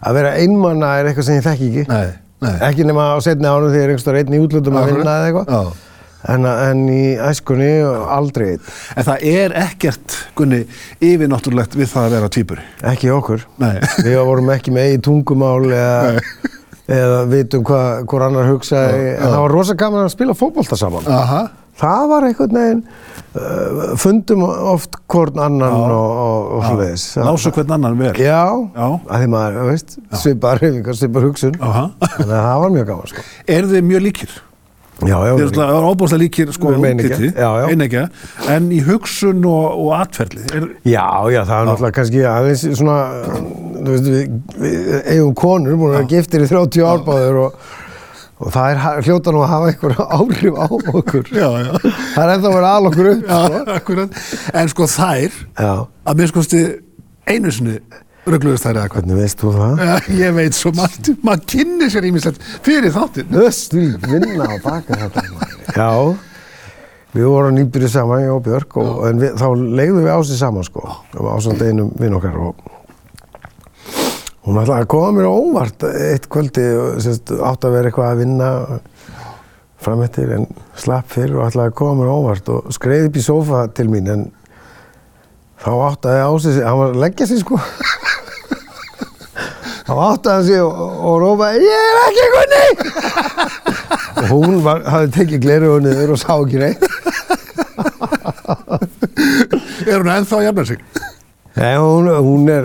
að 0.02 0.18
vera 0.20 0.34
einmanna 0.40 0.96
er 0.98 1.10
eitthvað 1.10 1.28
sem 1.28 1.40
ég 1.40 1.46
þekki 1.46 1.70
ekki. 1.70 1.86
Nei, 1.90 2.12
nei. 2.44 2.52
Ekki 2.68 2.86
nema 2.88 3.08
á 3.14 3.18
setni 3.24 3.48
árum 3.48 3.72
þegar 3.72 3.80
ég 3.80 3.88
er 3.88 3.94
einhverstað 3.94 4.20
einn 4.22 4.36
í 4.36 4.42
útlutum 4.42 4.78
að 4.78 4.92
vinna 4.92 5.16
eða 5.16 5.30
eitthvað. 5.30 5.56
Já. 5.56 5.88
En, 6.32 6.46
en 6.46 6.82
í 6.86 7.16
æskunni 7.18 7.70
aldrei 7.82 8.52
einn. 8.52 8.66
En 8.94 9.06
það 9.08 9.24
er 9.32 9.54
ekkert, 9.64 10.18
Gunni, 10.38 10.60
yfirnáttúrulegt 11.02 11.74
við 11.74 11.90
það 11.90 12.06
að 12.06 12.14
vera 12.16 12.32
tvíburi. 12.36 12.66
Ekki 12.92 13.10
okkur. 13.10 13.46
Nei. 13.62 13.74
Við 14.06 14.20
vorum 14.22 14.52
ekki 14.54 14.74
með 14.74 14.90
eigin 14.90 15.06
tungumál 15.08 15.64
eða, 15.66 16.22
eða 17.00 17.24
vitum 17.32 17.66
hvað 17.66 18.14
annar 18.28 18.52
hugsaði. 18.52 19.08
En 19.16 19.26
það 19.26 19.42
var 19.42 19.56
rosa 19.56 19.76
gaman 19.82 20.06
að 20.06 20.14
spila 20.14 20.38
fótbolta 20.38 20.78
saman. 20.78 21.10
Aha. 21.10 21.42
Það 21.80 22.02
var 22.10 22.26
einhvern 22.28 22.56
veginn, 22.58 22.80
uh, 23.32 23.82
fundum 24.00 24.42
oft 24.44 24.98
hvorn 25.10 25.40
annan 25.40 25.72
Já. 25.72 25.96
og, 25.96 26.12
og, 26.22 26.52
og 26.58 26.64
svoleiðis. 26.68 27.06
Lásu 27.24 27.52
hvern 27.56 27.74
annan 27.78 27.98
vel. 27.98 28.12
Já, 28.20 28.44
Já. 28.76 28.86
að 29.08 29.24
því 29.24 29.32
maður, 29.32 29.58
veist, 29.70 29.98
svipar 30.20 30.60
reyfingar, 30.62 30.98
svipar 31.00 31.28
hugsun. 31.30 31.56
Aha. 31.64 31.88
Þannig 32.04 32.32
að 32.36 32.46
það 32.46 32.64
var 32.66 32.74
mjög 32.76 32.88
gaman, 32.92 33.12
sko. 33.14 33.26
Er 33.56 33.70
þið 33.72 33.86
mjög 33.88 34.04
líkir? 34.10 34.40
Já, 35.02 35.16
já. 35.26 35.32
Þið 35.40 35.60
er 35.64 35.86
óbúslega 35.88 36.20
líkir 36.22 36.50
sko 36.54 36.72
einegja. 37.72 38.04
en 38.52 38.68
í 38.70 38.78
hugsun 38.86 39.40
og, 39.48 39.80
og 39.82 39.94
atferli. 39.98 40.44
Er, 40.54 40.68
Já, 40.86 41.06
já, 41.32 41.40
það 41.48 41.56
er 41.56 41.68
náttúrulega 41.70 41.96
kannski 41.96 42.22
aðeins 42.28 42.64
svona, 42.78 42.98
þú 43.80 43.88
veist, 43.88 44.10
við, 44.12 44.36
við 44.62 44.92
eigum 45.16 45.34
konur, 45.40 45.78
búin 45.80 45.94
að 45.94 45.96
vera 45.96 46.10
giftir 46.12 46.44
í 46.44 46.50
30 46.52 46.86
árbáður 46.92 47.40
og, 47.46 47.56
og 48.42 48.52
það 48.54 48.72
er 48.74 49.06
hljóta 49.06 49.32
nú 49.34 49.42
að 49.44 49.50
hafa 49.52 49.72
einhver 49.72 49.94
áhrif 50.18 50.56
á 50.58 50.66
okkur. 50.72 51.28
já, 51.32 51.48
já. 51.62 51.72
Það 52.14 52.22
er 52.22 52.32
ennþá 52.36 52.48
að 52.50 52.56
vera 52.58 52.70
al 52.76 52.88
okkur 52.90 53.10
upp. 53.12 53.26
Já, 53.32 53.60
akkurat. 53.78 54.22
En 54.62 54.72
sko 54.72 54.88
þær, 54.90 55.36
Já, 55.62 55.72
að 56.10 56.18
mér 56.22 56.32
skoðstu 56.32 56.62
einu 57.30 57.52
sinni 57.54 57.76
rögluðist 58.26 58.62
þær 58.66 58.76
eða 58.76 58.82
hvað. 58.86 58.92
hvernig 58.98 59.18
veist 59.18 59.40
þú 59.42 59.52
það? 59.56 59.80
Já, 59.82 59.94
ég 60.22 60.34
veit 60.36 60.54
svo 60.58 60.70
margt, 60.78 61.08
maður 61.26 61.46
kynni 61.54 61.88
sér 61.90 62.04
ímislegt 62.10 62.44
fyrir 62.66 62.92
þáttinn. 62.94 63.32
Öst, 63.46 63.74
við 63.74 63.96
vinna 64.06 64.46
á 64.46 64.54
baka 64.62 64.98
þetta. 65.00 65.24
Já, 65.74 65.88
við 67.16 67.26
vorum 67.28 67.56
nýbyrjuð 67.58 67.90
saman, 67.96 68.22
ég 68.22 68.30
og 68.36 68.44
Björk, 68.46 68.76
og, 68.78 68.92
en 69.10 69.18
við, 69.24 69.34
þá 69.42 69.48
leiðum 69.58 70.06
við 70.06 70.14
á 70.14 70.18
sig 70.28 70.38
saman, 70.38 70.64
sko. 70.68 70.84
Var 71.16 71.32
ásand 71.34 71.64
einum 71.66 71.90
vinn 71.98 72.14
okkar 72.18 72.38
og 72.46 72.62
hún 74.42 74.58
ætlaði 74.58 74.82
að 74.82 74.90
koma 74.90 75.10
mér 75.16 75.28
á 75.30 75.32
óvart 75.32 75.84
eitt 75.86 76.26
kvöldi 76.32 76.64
og 76.74 76.98
átt 77.46 77.66
að 77.66 77.74
vera 77.76 77.90
eitthvað 77.90 78.08
að 78.10 78.22
vinna 78.22 78.48
framettir 79.82 80.32
en 80.36 80.46
slapp 80.78 81.10
fyrir 81.14 81.36
og 81.38 81.46
ætlaði 81.48 81.70
að 81.70 81.78
koma 81.78 82.00
mér 82.00 82.10
á 82.10 82.16
óvart 82.16 82.46
og 82.54 82.72
skreið 82.74 83.08
upp 83.08 83.18
í 83.18 83.24
sófa 83.26 83.60
til 83.76 83.88
mín 83.92 84.10
en 84.10 84.24
þá 85.62 85.70
áttaði 85.90 86.20
á 86.26 86.30
sig, 86.42 86.58
hann 86.66 86.80
var 86.80 86.90
að 86.90 87.02
leggja 87.04 87.28
sig 87.30 87.38
sko. 87.42 87.58
Þá 89.86 89.92
áttaði 89.94 90.34
hann 90.34 90.46
sig 90.48 90.60
og, 90.62 90.72
og 91.10 91.14
rópaði 91.22 91.62
ég 91.66 91.86
er 91.86 91.96
ekki 92.02 92.26
kunni! 92.34 92.64
Og 94.22 94.26
hún 94.34 94.58
var, 94.66 94.82
hafði 94.90 95.14
tekið 95.18 95.44
gleru 95.46 95.68
og 95.76 95.80
niður 95.86 96.14
og 96.16 96.20
sá 96.22 96.32
ekki 96.34 96.58
neitt. 96.62 96.82
Er 99.82 99.98
hún 99.98 100.10
ennþá 100.12 100.38
að 100.38 100.46
jafna 100.46 100.64
sig? 100.66 100.80
Nei, 101.52 101.74
hún, 101.76 102.06
hún 102.24 102.46
er 102.48 102.64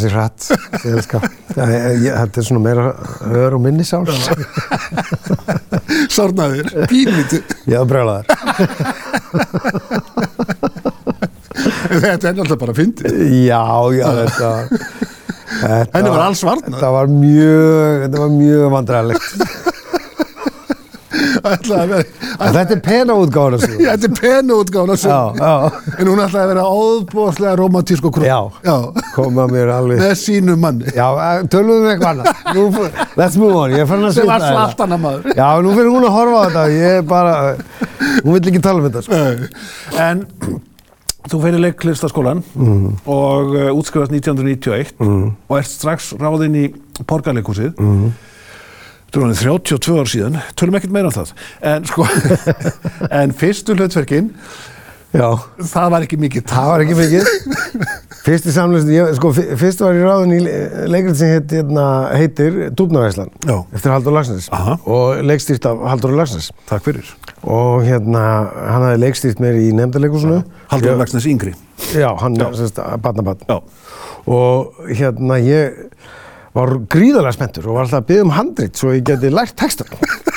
sér 0.00 0.12
hratt 0.12 0.50
ég 0.84 0.92
elska. 0.98 1.20
Það 1.56 1.70
er- 1.72 2.00
ég- 2.04 2.16
þetta 2.20 2.40
er 2.42 2.46
svona 2.50 2.60
meira 2.66 2.82
hör 3.32 3.54
og 3.56 3.62
minnisáls 3.64 4.26
Sárnaðir, 6.16 6.66
pínlíti. 6.90 7.38
ég 7.70 7.78
hafði 7.78 7.90
brjálaðar 7.94 8.26
Þetta 11.96 12.28
er 12.28 12.34
náttúrulega 12.36 12.60
bara 12.60 12.74
fyndið. 12.76 13.06
já, 13.46 13.62
já, 13.96 14.06
þetta 14.20 14.50
Þetta 15.56 15.94
Henni 15.96 16.10
var 16.12 16.22
alls 16.26 16.42
varnað. 16.44 16.66
Þetta 16.74 16.88
var 16.92 17.06
mjög, 17.08 18.02
var 18.20 18.32
mjög 18.34 18.64
vandræðilegt. 18.74 19.28
Ætlaði 19.36 19.46
að 19.46 19.54
vera, 19.56 21.14
En 21.16 21.22
þetta 21.36 22.74
er 22.76 22.80
pena 22.84 23.16
útgáður 23.20 23.56
þessu. 23.60 23.76
Já, 23.82 23.90
þetta 23.94 24.08
er 24.08 24.14
penu 24.20 24.58
útgáðan 24.62 24.92
að 24.92 24.96
Já, 24.96 25.02
sögna. 25.04 25.46
já. 25.46 25.94
En 26.00 26.10
hún 26.10 26.22
ætlaði 26.24 26.42
að 26.44 26.50
vera 26.52 26.64
óbúslega 26.76 27.54
romantísk 27.60 28.08
og 28.10 28.14
krú. 28.16 28.26
Já. 28.26 28.38
Já. 28.66 28.76
Koma 29.16 29.46
mér 29.50 29.72
alveg. 29.76 30.00
Með 30.02 30.14
sínu 30.22 30.56
manni. 30.60 30.92
Já, 30.96 31.06
eh, 31.26 31.42
tölum 31.52 31.72
við 31.72 31.80
um 31.80 31.90
eitthvað 31.94 32.12
annað. 32.12 32.28
Let's 33.16 33.36
move 33.40 33.56
on, 33.56 33.70
ég 33.74 33.84
er 33.84 33.90
fann 33.90 34.04
að 34.06 34.14
Sem 34.18 34.26
var 34.28 34.40
svitna 34.40 34.52
svo 34.52 34.62
hérna. 34.62 34.86
annað 34.86 35.02
maður. 35.06 35.34
Já, 35.40 35.48
nú 35.64 35.74
fyrir 35.76 35.90
hún 35.96 36.06
að 36.08 36.16
horfa 36.16 36.36
á 36.36 36.44
þetta, 36.46 36.64
ég 36.76 36.96
er 37.00 37.02
bara, 37.02 37.34
hún 38.22 38.32
vill 38.36 38.50
ekki 38.52 38.62
tala 38.62 38.82
um 38.82 38.88
þetta, 38.90 39.02
sko. 39.06 39.14
En 40.06 40.26
þú 41.26 41.40
fyrir 41.42 41.58
leiklistaskólan 41.64 42.44
og 43.10 43.54
uh, 43.56 43.72
útskrifast 43.74 44.12
1991 44.14 44.92
og 45.02 45.56
ert 45.58 45.66
strax 45.72 46.12
ráðinn 46.20 46.54
í 46.54 46.66
Porgarleikhúsið. 49.12 49.12
Þú 49.12 49.22
erum 49.22 49.34
32 49.66 49.98
ár 50.02 50.08
síðan, 50.12 50.38
tölum 50.58 50.78
ekkert 50.78 50.92
meira 50.96 51.10
um 51.10 51.14
það. 51.14 51.34
En 51.62 51.84
sko, 51.88 52.06
en 53.22 53.32
fyrstu 53.36 53.76
hlutverkin, 53.78 54.32
Já, 55.16 55.30
það 55.62 55.92
var 55.94 56.04
ekki 56.04 56.16
mikið. 56.20 56.42
það 56.50 56.66
var 56.68 56.82
ekki 56.84 56.96
mikið. 56.98 57.28
Fyrsti 58.26 58.52
samlust, 58.52 58.88
sko, 59.16 59.30
fyr- 59.32 59.52
fyrst 59.56 59.80
var 59.80 59.94
ég 59.96 60.02
ráðin 60.04 60.34
í 60.34 60.40
leikrið 60.92 61.14
sem 61.16 61.30
heit, 61.30 61.54
hérna, 61.54 61.84
heitir 62.18 62.58
Dúbnavæslan. 62.76 63.30
Eftir 63.72 63.94
Haldur 63.94 64.12
Lagsnes. 64.12 64.50
Og 64.84 65.22
leikstýrt 65.24 65.68
af 65.70 65.80
Haldur 65.94 66.12
Lagsnes. 66.18 66.50
Takk 66.68 66.84
fyrir. 66.90 67.08
Og 67.46 67.86
hérna, 67.86 68.24
hann 68.66 68.84
hafði 68.90 69.00
leikstýrt 69.06 69.40
mér 69.40 69.56
í 69.62 69.70
nefndarleikusinu. 69.78 70.42
Haldur 70.74 70.98
Lagsnes 71.00 71.30
yngri. 71.30 71.54
Já, 71.96 72.10
hann 72.20 72.36
er 72.42 72.58
semst 72.58 72.82
barnabarn. 73.06 73.46
Já. 73.48 73.62
Og 74.26 74.74
hérna, 74.90 75.38
ég 75.40 75.86
var 76.56 76.72
gríðarlega 76.92 77.36
spenntur 77.36 77.68
og 77.68 77.76
var 77.76 77.86
alltaf 77.86 78.02
að 78.02 78.08
byggja 78.10 78.24
um 78.24 78.34
handrit 78.36 78.80
svo 78.80 78.94
ég 78.94 79.04
geti 79.06 79.30
lært 79.32 79.56
texta. 79.60 79.86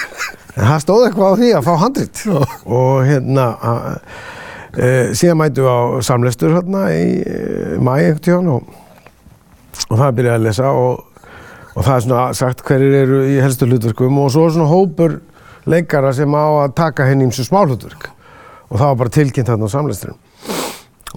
en 0.58 0.66
það 0.66 0.84
stóð 0.84 1.06
eitthvað 1.08 1.32
á 1.32 1.40
því 1.40 1.52
að 1.56 1.68
fá 1.68 1.72
handrit. 1.84 2.24
Og 2.80 3.08
hérna, 3.08 3.46
e, 4.76 4.90
síðan 5.18 5.40
mætu 5.40 5.66
við 5.66 5.72
á 5.72 5.80
samlestur 6.10 6.56
hérna 6.58 6.86
í 6.92 7.06
e, 7.24 7.40
mæ 7.80 7.94
einhvern 7.96 8.24
tíðan 8.28 8.52
og, 8.58 8.76
og 9.88 9.96
það 9.96 10.16
byrjaði 10.20 10.36
að 10.36 10.48
lesa 10.50 10.74
og, 10.76 11.26
og 11.74 11.82
það 11.82 11.96
er 11.96 12.06
svona 12.08 12.24
sagt 12.42 12.64
hverjir 12.68 13.02
eru 13.04 13.26
í 13.30 13.40
helstu 13.44 13.70
hlutverkum 13.70 14.24
og 14.24 14.32
svo 14.36 14.48
er 14.48 14.56
svona 14.58 14.72
hópur 14.72 15.20
leikara 15.70 16.12
sem 16.16 16.36
á 16.36 16.48
að 16.66 16.76
taka 16.80 17.08
henni 17.08 17.30
ímsu 17.30 17.46
smá 17.48 17.62
hlutverk 17.64 18.10
og 18.70 18.78
það 18.78 18.90
var 18.92 19.00
bara 19.04 19.16
tilkynnt 19.16 19.50
hérna 19.50 19.70
á 19.70 19.76
samlesturinn. 19.76 20.20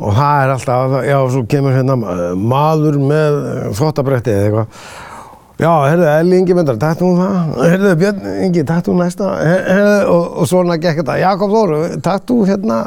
Og 0.01 0.15
það 0.17 0.43
er 0.47 0.51
alltaf, 0.55 0.93
já, 1.05 1.17
svo 1.35 1.43
kemur 1.53 1.75
hérna 1.77 1.97
uh, 2.01 2.21
maður 2.39 2.97
með 3.03 3.35
þvottabretti 3.77 4.33
eða 4.33 4.45
eitthvað. 4.47 4.85
Já, 5.63 5.69
heyrðu, 5.87 6.07
Elli 6.11 6.39
Ingi 6.41 6.55
myndar, 6.57 6.79
tættu 6.81 7.07
hún 7.07 7.19
það? 7.21 7.51
Heyrðu, 7.69 7.91
Björn 8.01 8.23
Ingi, 8.47 8.63
tættu 8.67 8.91
hún 8.95 9.03
næsta? 9.05 9.29
Her- 9.45 9.67
Heyrðu, 9.69 9.99
og, 10.15 10.25
og 10.43 10.49
svona 10.51 10.79
gekk 10.81 11.03
þetta. 11.03 11.19
Jakob 11.23 11.53
Þór, 11.53 11.75
tættu 12.03 12.39
hérna 12.49 12.79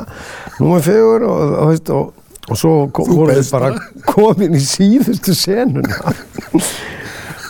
númer 0.57 0.83
fjögur 0.83 1.27
og, 1.29 1.53
og, 1.61 1.69
veist, 1.71 1.91
og, 1.93 2.09
og 2.49 2.59
svo 2.59 2.73
voru 2.97 3.29
við 3.37 3.53
bara 3.53 3.69
komin 4.09 4.57
í 4.57 4.63
síðustu 4.65 5.37
senuna. 5.37 6.01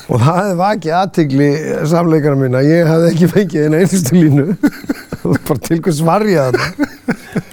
og 0.05 0.19
það 0.21 0.35
hefði 0.41 0.59
vakið 0.61 0.97
aðtigli 0.99 1.49
samleikara 1.89 2.37
mín 2.43 2.59
að 2.59 2.69
ég 2.69 2.91
hefði 2.91 3.09
ekki 3.15 3.31
fengið 3.33 3.65
eina 3.69 3.81
einustu 3.81 4.19
línu. 4.19 4.47
bara 5.47 5.59
til 5.65 5.79
hvers 5.81 6.03
var 6.05 6.27
ég 6.29 6.51
þarna 6.51 7.44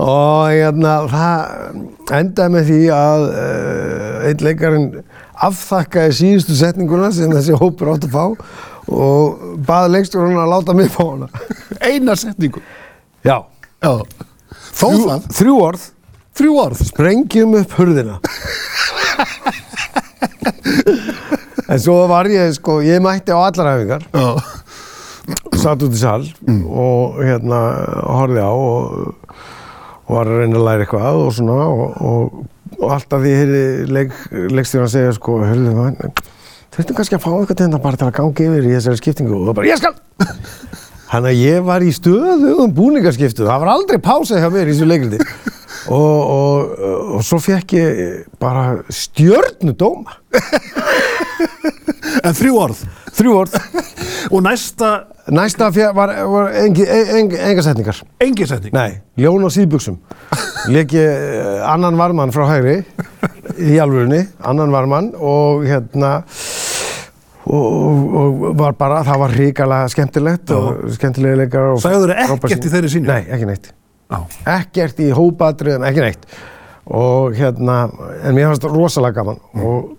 og 0.00 0.48
hérna, 0.54 0.94
það 1.10 2.16
endaði 2.20 2.52
með 2.54 2.68
því 2.70 2.80
að 2.96 3.24
uh, 3.28 4.28
einn 4.30 4.44
leikarinn 4.46 4.88
afþakkaði 5.46 6.16
síðustu 6.20 6.56
setninguna 6.58 7.10
sem 7.16 7.32
þessi 7.32 7.56
hópur 7.60 7.92
átt 7.94 8.06
að 8.08 8.14
fá 8.16 8.24
og 8.90 9.44
baði 9.68 9.92
leikstjórun 9.94 10.40
að 10.40 10.50
láta 10.54 10.74
mig 10.76 10.88
fá 10.92 11.02
hana. 11.04 11.28
Eina 11.84 12.16
setningu. 12.18 12.62
Já. 13.24 13.38
Já. 13.84 13.92
Þrjú, 14.80 15.18
þrjú 15.36 15.54
orð, 15.62 15.84
Þrjú 16.40 16.52
orð. 16.62 16.80
sprengjum 16.88 17.54
upp 17.60 17.72
hurðina. 17.78 18.16
en 21.70 21.78
svo 21.80 21.96
var 22.10 22.28
ég, 22.30 22.52
sko, 22.56 22.80
ég 22.84 23.00
mætti 23.04 23.34
á 23.34 23.38
allar 23.44 23.72
hæfingar, 23.74 24.04
Já. 24.14 24.28
satt 25.60 25.82
út 25.86 25.94
í 25.94 26.00
sal 26.00 26.24
og 26.66 27.20
hérna 27.22 27.60
horfði 28.08 28.42
á 28.42 28.50
og, 28.52 29.14
og 30.10 30.16
var 30.16 30.26
að 30.26 30.40
reyna 30.42 30.58
að 30.58 30.66
læra 30.66 30.84
eitthvað 30.84 31.20
og 31.22 31.30
svona 31.36 31.56
og, 31.70 31.96
og, 32.10 32.40
og 32.80 32.94
alltaf 32.96 33.22
því 33.22 33.34
heyrði 33.38 33.62
leik, 33.94 34.16
leikstjóran 34.58 34.90
segja 34.90 35.12
sko, 35.14 35.36
hörðu 35.46 35.74
maður, 35.76 36.10
þurftum 36.74 36.98
kannski 36.98 37.18
að 37.18 37.22
fá 37.22 37.30
eitthvað 37.36 37.56
til 37.60 37.68
þetta 37.68 37.82
bara 37.86 38.00
til 38.00 38.08
að 38.08 38.16
ganga 38.18 38.46
yfir 38.48 38.66
í 38.66 38.74
þessari 38.74 39.00
skiptingu. 39.00 39.38
Og 39.38 39.46
það 39.50 39.58
bara, 39.60 39.70
ég 39.70 39.78
skal! 39.78 39.94
Þannig 41.10 41.30
að 41.32 41.40
ég 41.44 41.64
var 41.66 41.82
í 41.86 41.92
stöðugum 41.94 42.74
búningaskiptu, 42.74 43.46
það 43.46 43.62
var 43.64 43.70
aldrei 43.72 43.98
pása 44.02 44.38
hjá 44.42 44.50
mér 44.54 44.68
í 44.70 44.74
þessu 44.76 44.86
leikriti 44.90 45.18
og, 45.96 46.18
og, 46.20 46.74
og 47.16 47.24
svo 47.26 47.40
fekk 47.42 47.74
ég 47.78 48.02
bara 48.42 48.66
stjörnudóma, 48.94 50.18
En 52.20 52.34
þrjú 52.36 52.56
orð. 52.60 52.80
þrjú 53.16 53.34
orð, 53.42 53.54
Og 54.30 54.42
næsta, 54.44 54.90
næsta 55.34 55.70
fjö, 55.74 55.90
var, 55.96 56.12
var 56.30 56.50
engi, 56.64 56.84
engi, 57.16 57.38
enga 57.50 57.62
setningar. 57.64 58.02
engin 58.20 58.48
setning. 58.50 58.74
Nei, 58.74 59.00
ljón 59.20 59.46
á 59.46 59.50
síðbuxum. 59.54 59.98
Leik 60.70 60.94
ég 60.96 61.06
eh, 61.06 61.64
annan 61.70 61.96
varmann 62.00 62.32
frá 62.34 62.46
hægri 62.50 62.80
í 63.60 63.78
alvörunni, 63.82 64.24
annan 64.46 64.72
varmann 64.74 65.12
og 65.16 65.64
hérna 65.68 66.18
og, 67.50 67.66
og, 67.66 68.42
og 68.44 68.58
var 68.58 68.76
bara, 68.78 69.02
það 69.06 69.20
var 69.24 69.34
hrikalega 69.36 69.90
skemmtilegt 69.92 70.52
og 70.54 70.90
skemmtilega 70.96 71.40
leikar 71.44 71.70
og 71.72 71.80
Sagðirðu 71.82 72.16
ekkert 72.16 72.34
frábær 72.34 72.52
sýning. 72.52 72.66
í 72.66 72.74
þeirri 72.74 72.92
sýningu? 72.94 73.12
Nei, 73.14 73.22
ekki 73.36 73.48
neitt. 73.48 73.70
Já. 74.10 74.18
Ekkert 74.58 75.00
í 75.02 75.08
hópatriðum, 75.14 75.86
ekki 75.88 76.04
neitt. 76.04 76.28
Og 76.90 77.36
hérna, 77.38 77.80
en 78.26 78.34
mér 78.36 78.50
fannst 78.50 78.64
það 78.66 78.76
rosalega 78.76 79.20
gaman 79.20 79.38
og, 79.62 79.92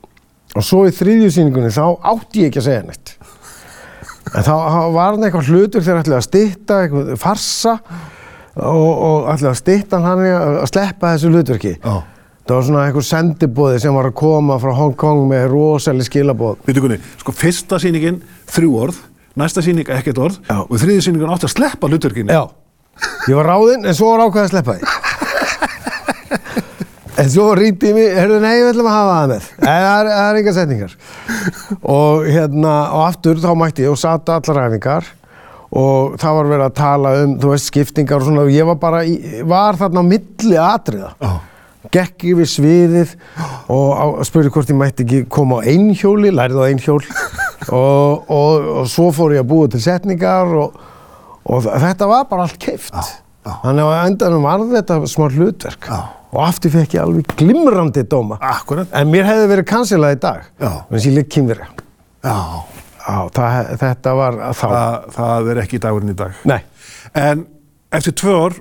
og 0.55 0.65
svo 0.67 0.83
í 0.89 0.93
þriðju 0.95 1.29
sýningunni 1.37 1.71
þá 1.71 1.85
átti 2.11 2.43
ég 2.43 2.51
ekki 2.51 2.61
að 2.63 2.67
segja 2.67 2.85
neitt. 2.87 3.13
En 4.31 4.45
þá 4.47 4.53
var 4.95 5.11
hann 5.11 5.25
eitthvað 5.27 5.49
hlutur 5.51 5.83
þegar 5.83 6.05
ætlaði 6.05 6.17
að 6.19 6.27
stytta, 6.27 6.77
eitthvað 6.85 7.11
farsa 7.19 7.73
og, 8.55 8.91
og 8.91 9.29
ætlaði 9.33 9.51
að 9.51 9.59
stytta 9.59 9.99
hann 10.05 10.23
að 10.23 10.65
sleppa 10.71 11.13
þessu 11.15 11.31
hlutverki. 11.33 11.73
Já. 11.81 11.97
Það 12.41 12.55
var 12.57 12.65
svona 12.67 12.85
eitthvað 12.87 13.05
sendibóði 13.07 13.81
sem 13.83 13.95
var 13.95 14.07
að 14.09 14.15
koma 14.17 14.57
frá 14.59 14.71
Hong 14.75 14.95
Kong 14.99 15.27
með 15.29 15.45
rosalega 15.51 16.07
skilabóð. 16.07 16.63
Veitu 16.65 16.83
kunni, 16.83 16.97
sko 17.21 17.35
fyrsta 17.37 17.77
sýningin 17.79 18.17
þrjú 18.51 18.71
orð, 18.87 18.97
næsta 19.39 19.63
sýning 19.63 19.91
ekkert 19.93 20.23
orð 20.25 20.39
Já. 20.47 20.57
og 20.63 20.73
þriði 20.81 21.05
sýningun 21.05 21.31
átti 21.35 21.47
að 21.47 21.53
sleppa 21.53 21.91
hlutverkinu. 21.91 22.33
Já, 22.33 22.43
ég 23.29 23.37
var 23.37 23.51
ráðinn 23.51 23.85
en 23.87 23.95
svo 23.95 24.09
var 24.15 24.25
ákveðið 24.25 24.47
að 24.47 24.53
sleppa 24.55 24.79
því. 24.79 24.83
En 27.21 27.29
svo 27.29 27.51
rýndi 27.57 27.91
ég 27.91 27.93
mig, 27.93 28.07
heyrðu, 28.17 28.37
nei, 28.41 28.55
við 28.57 28.67
ætlum 28.71 28.87
að 28.89 28.95
hafa 28.97 29.15
það 29.15 29.31
með. 29.31 29.47
Það 29.61 29.87
er, 29.87 30.07
er 30.17 30.37
enga 30.39 30.53
setningar. 30.55 30.93
Og 31.93 32.23
hérna, 32.25 32.75
og 32.95 33.01
aftur 33.05 33.41
þá 33.43 33.49
mætti 33.59 33.85
ég 33.85 33.93
og 33.93 33.99
satt 34.01 34.31
allar 34.33 34.57
ræfingar 34.57 35.09
og 35.71 36.17
það 36.19 36.37
var 36.37 36.49
verið 36.49 36.65
að 36.65 36.73
tala 36.75 37.11
um, 37.21 37.35
þú 37.39 37.51
veist, 37.53 37.69
skiptingar 37.69 38.19
og 38.19 38.27
svona, 38.27 38.43
og 38.43 38.51
ég 38.51 38.67
var 38.67 38.79
bara, 38.81 39.03
í, 39.07 39.43
var 39.47 39.77
þarna 39.79 40.03
á 40.03 40.05
milli 40.09 40.57
atriða. 40.59 41.11
Já. 41.21 41.31
Gekk 41.91 42.25
yfir 42.31 42.49
sviðið 42.49 43.13
og 43.73 43.87
á, 43.97 44.05
spurði 44.27 44.51
hvort 44.53 44.71
ég 44.71 44.77
mætti 44.79 45.05
ekki 45.05 45.21
koma 45.31 45.59
á 45.61 45.67
einhjóli, 45.71 46.31
lærið 46.35 46.61
á 46.61 46.65
einhjól 46.67 46.99
og, 47.81 48.29
og, 48.31 48.69
og 48.81 48.89
svo 48.91 49.09
fór 49.15 49.35
ég 49.37 49.45
að 49.45 49.51
búa 49.51 49.71
til 49.71 49.81
setningar 49.83 50.55
og, 50.61 50.77
og 51.45 51.69
þetta 51.69 52.09
var 52.09 52.25
bara 52.31 52.47
allt 52.47 52.59
keift. 52.61 52.95
já. 52.97 53.53
Þannig 53.63 53.87
að 53.87 54.09
endanum 54.09 54.49
var 54.49 54.65
þetta 54.75 54.99
smá 55.09 55.29
hlutverk. 55.31 55.89
Og 56.31 56.41
aftur 56.47 56.71
fekk 56.71 56.93
ég 56.95 57.01
alveg 57.03 57.35
glimrandi 57.39 58.03
dóma. 58.07 58.37
Akkurat. 58.41 58.87
En 58.95 59.07
mér 59.11 59.25
hefði 59.27 59.47
verið 59.51 59.65
kansilað 59.71 60.15
í 60.15 60.19
dag, 60.23 60.43
Já. 60.61 60.71
en 60.89 60.97
ég 60.99 61.15
leik 61.15 61.29
kynverja. 61.29 61.67
Já. 62.23 62.35
Já, 63.01 63.15
það, 63.33 63.69
þetta 63.81 64.11
var 64.15 64.35
þá. 64.53 64.61
Það, 64.61 65.07
það 65.15 65.47
er 65.51 65.61
ekki 65.63 65.79
dagurinn 65.81 66.11
í 66.13 66.17
dag. 66.19 66.35
Nei, 66.45 66.59
En 67.17 67.45
eftir 67.91 68.13
tvö 68.13 68.35
ár 68.45 68.53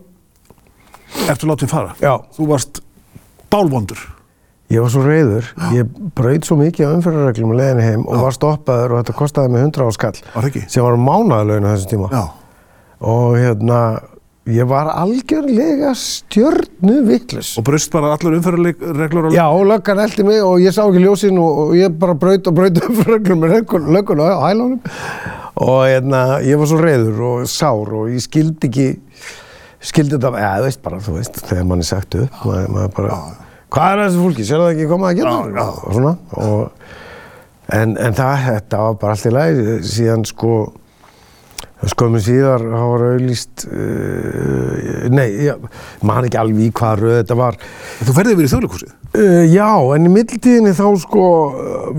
ertu 1.29 1.47
látið 1.51 1.69
fara. 1.71 1.93
já, 2.01 2.15
Þú 2.37 2.47
varst 2.49 2.81
bálvondur. 3.53 3.99
ég 4.71 4.81
var 4.81 4.91
svo 4.91 5.03
reyður. 5.05 5.45
Ég 5.75 5.85
braut 6.15 6.45
svo 6.47 6.57
mikið 6.57 6.87
á 6.89 6.95
umferðarreglum 6.97 7.51
og 7.53 7.59
leiðinni 7.61 7.83
heim 7.85 8.05
og 8.07 8.21
var 8.23 8.33
stoppaður 8.37 8.93
og 8.97 9.01
þetta 9.05 9.17
kostaði 9.19 9.51
mig 9.51 9.63
100 9.67 9.87
áskall 9.91 10.21
Var 10.35 10.45
ekki? 10.51 10.65
sem 10.71 10.85
var 10.85 10.97
mánaðalögin 10.97 11.67
á 11.67 11.71
þessum 11.75 11.91
tíma. 11.91 12.11
Já. 12.15 12.25
Og 13.01 13.37
hérna, 13.37 13.81
ég 14.49 14.69
var 14.71 14.89
algjörlega 14.95 15.93
stjörnu 15.99 17.01
vittlus. 17.09 17.53
Og 17.61 17.67
braust 17.67 17.93
bara 17.93 18.15
allar 18.15 18.39
umferðarreglur 18.39 19.29
á 19.29 19.37
Já, 19.37 19.45
og 19.49 19.67
löggan 19.69 20.01
eldi 20.01 20.25
mig 20.27 20.41
og 20.45 20.63
ég 20.63 20.75
sá 20.75 20.85
ekki 20.87 21.05
ljósin 21.05 21.39
og, 21.43 21.61
og 21.67 21.77
ég 21.79 21.93
bara 22.01 22.17
braut 22.19 22.49
og 22.49 22.57
braut 22.57 22.81
reglum 23.11 23.45
með 23.45 23.59
löggun, 23.59 24.25
á 24.25 24.49
hælunum. 24.49 24.81
Og 25.61 25.85
hérna, 25.85 26.25
ég 26.47 26.57
var 26.57 26.71
svo 26.71 26.81
reyður 26.81 27.23
og 27.29 27.47
sár 27.51 27.95
og 28.01 28.09
ég 28.15 28.25
skildi 28.25 28.71
ekki 28.71 28.89
skildi 29.81 30.17
þetta, 30.17 30.33
eða 30.37 30.57
þú 30.59 30.67
veist 30.67 30.83
bara, 30.85 30.99
þú 31.05 31.15
veist 31.17 31.39
þegar 31.47 31.69
mann 31.69 31.85
er 31.85 31.89
sagt 31.89 32.17
upp, 32.21 32.43
maður, 32.45 32.73
maður 32.75 32.93
bara 32.99 33.21
hvað 33.71 33.93
er 33.93 34.03
þessu 34.03 34.25
fólki, 34.25 34.47
sér 34.47 34.63
það 34.65 34.73
ekki 34.75 34.89
koma 34.91 35.11
að 35.11 35.21
geta 35.21 35.65
og 35.71 35.95
svona 35.97 36.13
og, 36.43 36.91
en, 37.77 37.95
en 37.97 38.19
það, 38.19 38.45
þetta 38.49 38.83
var 38.85 38.99
bara 39.01 39.17
allt 39.17 39.29
í 39.31 39.35
lagi 39.35 39.79
síðan 39.95 40.27
sko 40.29 40.55
skömmu 41.89 42.21
síðar 42.21 42.65
þá 42.65 42.83
var 42.91 43.05
auðlýst 43.07 43.65
uh, 43.71 45.07
nei, 45.13 45.29
ég 45.47 45.63
man 46.07 46.27
ekki 46.27 46.41
alveg 46.41 46.67
í 46.67 46.73
hvað 46.77 47.05
röð 47.05 47.15
þetta 47.23 47.39
var. 47.41 47.57
Þú 48.03 48.17
ferði 48.19 48.35
yfir 48.37 48.49
í 48.49 48.51
þjóðleikúsið. 48.53 48.93
Uh, 49.11 49.45
já, 49.49 49.71
en 49.97 50.07
í 50.07 50.13
mildtíðinni 50.13 50.75
þá 50.77 50.85
sko 51.05 51.25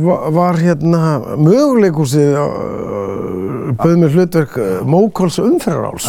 var, 0.05 0.27
var 0.37 0.61
hérna 0.61 1.01
möguleikúsið 1.41 2.37
uh, 2.37 3.73
bauð 3.81 3.97
mér 4.03 4.15
hlutverk 4.15 4.61
Mókols 4.85 5.41
umferðaráls. 5.41 6.07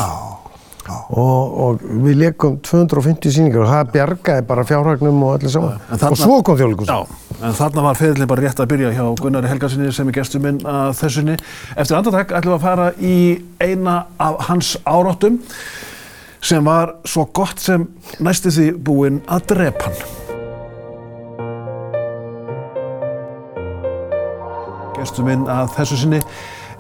Já. 0.83 0.97
og, 1.15 1.53
og 1.63 1.83
við 2.05 2.17
leikum 2.25 2.57
250 2.67 3.31
síningar 3.37 3.63
og 3.63 3.71
það 3.71 3.93
bjargaði 3.95 4.47
bara 4.49 4.65
fjárhagnum 4.67 5.21
og 5.29 5.37
allir 5.37 5.53
saman. 5.55 5.79
Og 6.11 6.19
svo 6.19 6.41
kom 6.43 6.59
þjóðleikus 6.59 6.91
Já, 6.91 6.99
en 7.43 7.55
þarna 7.59 7.83
var 7.89 7.99
feðlinn 7.99 8.29
bara 8.31 8.45
rétt 8.45 8.61
að 8.63 8.71
byrja 8.71 8.93
hjá 8.95 9.05
Gunnari 9.19 9.51
Helgarsinni 9.51 9.93
sem 9.95 10.09
er 10.09 10.15
gestur 10.15 10.43
minn 10.45 10.61
að 10.69 10.95
þessunni. 11.01 11.37
Eftir 11.75 11.99
andartak 11.99 12.35
ætlum 12.39 12.55
við 12.55 12.59
að 12.59 12.67
fara 12.67 12.89
í 13.03 13.17
eina 13.63 13.97
af 14.23 14.39
hans 14.49 14.77
áráttum 14.87 15.41
sem 16.43 16.65
var 16.67 16.97
svo 17.07 17.27
gott 17.35 17.63
sem 17.63 17.87
næstu 18.23 18.53
því 18.55 18.69
búinn 18.87 19.21
að 19.27 19.47
drepa 19.55 19.91
hann. 19.91 20.19
Gestur 24.99 25.27
minn 25.27 25.49
að 25.51 25.73
þessu 25.77 25.99
sinni 26.05 26.21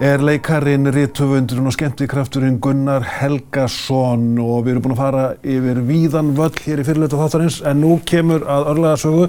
er 0.02 0.22
leikarin, 0.24 0.88
rítöfundurinn 0.94 1.68
og 1.68 1.74
skemmtikrafturinn 1.74 2.60
Gunnar 2.62 3.04
Helgason 3.18 4.34
og 4.42 4.64
við 4.64 4.76
erum 4.76 4.84
búin 4.86 4.94
að 4.96 5.02
fara 5.02 5.24
yfir 5.42 5.82
víðan 5.86 6.34
völl 6.38 6.54
hér 6.64 6.82
í 6.82 6.86
fyrirleita 6.86 7.18
þáttarins 7.18 7.60
en 7.66 7.82
nú 7.82 7.96
kemur 8.06 8.46
að 8.50 8.70
örlega 8.72 8.98
sögu 9.02 9.28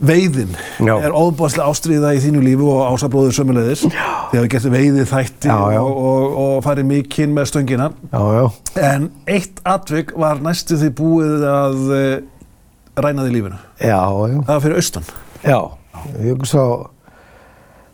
veiðin 0.00 0.52
Já. 0.82 0.94
er 1.00 1.14
óbáslega 1.14 1.66
ástríða 1.70 2.12
í 2.16 2.20
þínu 2.24 2.42
lífi 2.44 2.68
og 2.68 2.94
ásabróður 2.94 3.36
sömulegðis 3.36 3.84
þegar 3.86 4.44
við 4.44 4.48
getum 4.54 4.74
veiðið 4.76 5.10
þætti 5.10 5.50
Já, 5.50 5.58
og, 5.80 5.90
og, 5.90 6.38
og 6.42 6.56
farið 6.66 6.88
mikinn 6.90 7.36
með 7.36 7.50
stöngina. 7.52 7.90
Já, 8.12 8.22
já, 8.36 8.44
en 8.90 9.08
eitt 9.30 9.62
atvik 9.66 10.12
var 10.18 10.42
næstu 10.44 10.78
því 10.80 10.90
búið 11.00 11.46
að 11.50 11.78
uh, 11.86 12.06
ræna 13.06 13.26
því 13.26 13.36
lífinu. 13.36 13.60
Já, 13.80 14.00
já, 14.00 14.38
það 14.40 14.52
var 14.52 14.64
fyrir 14.66 14.82
austan. 14.82 15.12
Já. 15.44 15.60
Ég 16.22 16.32
hugsa 16.34 16.60
á, 16.60 16.68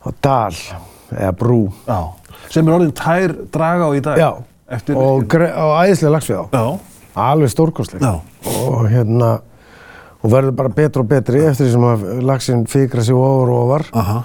á 0.03 0.09
Dal, 0.27 0.63
eða 1.15 1.35
Brú. 1.39 1.61
Já. 1.87 2.01
sem 2.53 2.67
er 2.67 2.79
orðin 2.79 2.97
tær 2.99 3.37
draga 3.55 3.87
á 3.87 3.91
í 3.95 4.03
dag 4.05 4.25
og, 4.27 5.37
og 5.37 5.77
æðislega 5.83 6.17
lagsvið 6.17 6.43
á 6.57 6.67
alveg 7.13 7.51
stórkostleg. 7.53 8.03
Já. 8.03 8.21
og 8.45 8.89
hérna 8.91 9.41
og 10.23 10.31
verður 10.31 10.55
bara 10.59 10.73
betur 10.73 11.03
og 11.03 11.11
betri 11.11 11.43
eftir 11.47 11.67
því 11.67 11.73
sem 11.75 11.89
að 11.89 12.07
lagsinn 12.29 12.63
fikra 12.71 13.05
sig 13.05 13.19
ofar 13.19 13.51
og 13.51 13.61
ofar. 13.65 13.87
Aha. 13.99 14.21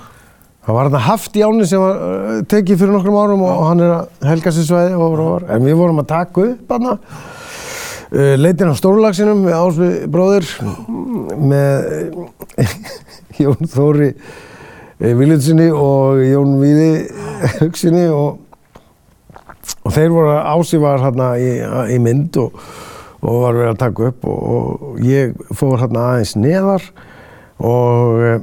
Það 0.68 0.75
var 0.75 0.89
þarna 0.89 1.04
haft 1.06 1.38
í 1.39 1.44
áni 1.48 1.66
sem 1.70 1.82
var 1.82 2.01
uh, 2.04 2.32
tekið 2.51 2.82
fyrir 2.82 2.94
nokkrum 2.94 3.18
árum 3.18 3.46
og 3.48 3.62
hann 3.70 3.84
er 3.86 3.94
að 3.96 4.25
helga 4.27 4.54
sér 4.54 4.68
svæði 4.68 4.98
ofar 4.98 5.22
og 5.24 5.30
ofar. 5.32 5.46
En 5.56 5.68
við 5.68 5.77
vorum 5.80 6.01
að 6.04 6.10
taka 6.12 6.48
upp 6.51 6.74
hann 6.75 6.89
uh, 6.92 6.98
leitin 8.38 8.74
á 8.74 8.75
stórlagsinum 8.77 9.46
með 9.48 9.58
Ásvi 9.62 9.92
bróðir 10.12 10.50
með 11.54 11.88
uh, 12.18 12.75
Jón 13.42 13.72
Þóri 13.72 14.12
Viljundsinni 14.98 15.70
og 15.72 16.20
Jón 16.25 16.58
Víði 16.58 16.92
Hugsinni 17.62 18.08
og 18.10 18.44
og 19.88 19.94
þeir 19.96 20.13
voru 20.13 20.36
Ási 20.36 20.80
var 20.82 21.01
hérna 21.04 21.32
í, 21.39 21.50
í 21.96 21.98
mynd 22.04 22.38
og, 22.42 22.56
og 23.21 23.41
var 23.43 23.57
verið 23.57 23.71
að 23.71 23.81
taka 23.81 24.09
upp 24.12 24.27
og, 24.29 24.41
og 24.89 25.00
ég 25.05 25.38
fór 25.57 25.81
hérna 25.81 26.05
aðeins 26.13 26.36
neðar 26.38 26.86
og 27.57 28.21
e, 28.21 28.36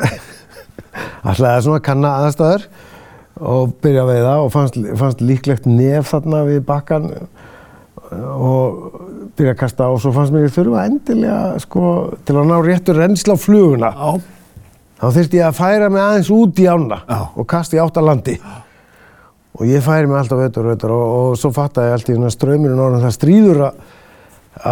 ætlaði 1.30 1.66
svona 1.66 1.80
að 1.80 1.86
kanna 1.88 2.14
aðstæður 2.24 2.66
og 3.40 3.74
byrja 3.82 4.04
að 4.04 4.10
veiða 4.12 4.34
og 4.44 4.50
fannst, 4.54 4.80
fannst 5.00 5.22
líklegt 5.24 5.68
nef 5.68 6.10
þarna 6.12 6.42
við 6.48 6.64
bakkan 6.68 7.08
og 8.10 9.00
byrja 9.38 9.54
að 9.54 9.60
kasta 9.60 9.88
og 9.90 10.00
svo 10.02 10.12
fannst 10.14 10.34
mér 10.34 10.50
þurfa 10.52 10.86
endilega 10.88 11.60
sko 11.62 11.84
til 12.26 12.36
að 12.40 12.50
ná 12.50 12.56
réttur 12.64 12.98
reynsla 12.98 13.36
á 13.38 13.38
fluguna. 13.38 13.90
Já, 13.94 14.10
þá 15.00 15.06
þurfti 15.16 15.40
ég 15.40 15.46
að 15.46 15.60
færa 15.60 15.92
mig 15.92 16.02
aðeins 16.02 16.32
út 16.34 16.60
í 16.60 16.66
ána 16.68 17.00
Já. 17.06 17.20
og 17.34 17.48
kasta 17.50 17.78
í 17.78 17.82
áttalandi 17.82 18.36
og 19.58 19.66
ég 19.66 19.82
færi 19.84 20.08
mig 20.08 20.20
alltaf 20.20 20.40
veitur 20.40 20.66
og 20.66 20.74
veitur 20.74 20.94
og, 20.94 21.06
og 21.20 21.38
svo 21.40 21.50
fattaði 21.54 21.90
ég 21.90 21.96
allt 21.98 22.10
í 22.10 22.16
svona 22.16 22.34
ströyminu 22.34 22.82
orðin 22.84 23.04
það 23.04 23.16
stríður 23.16 23.62
að, 23.66 23.80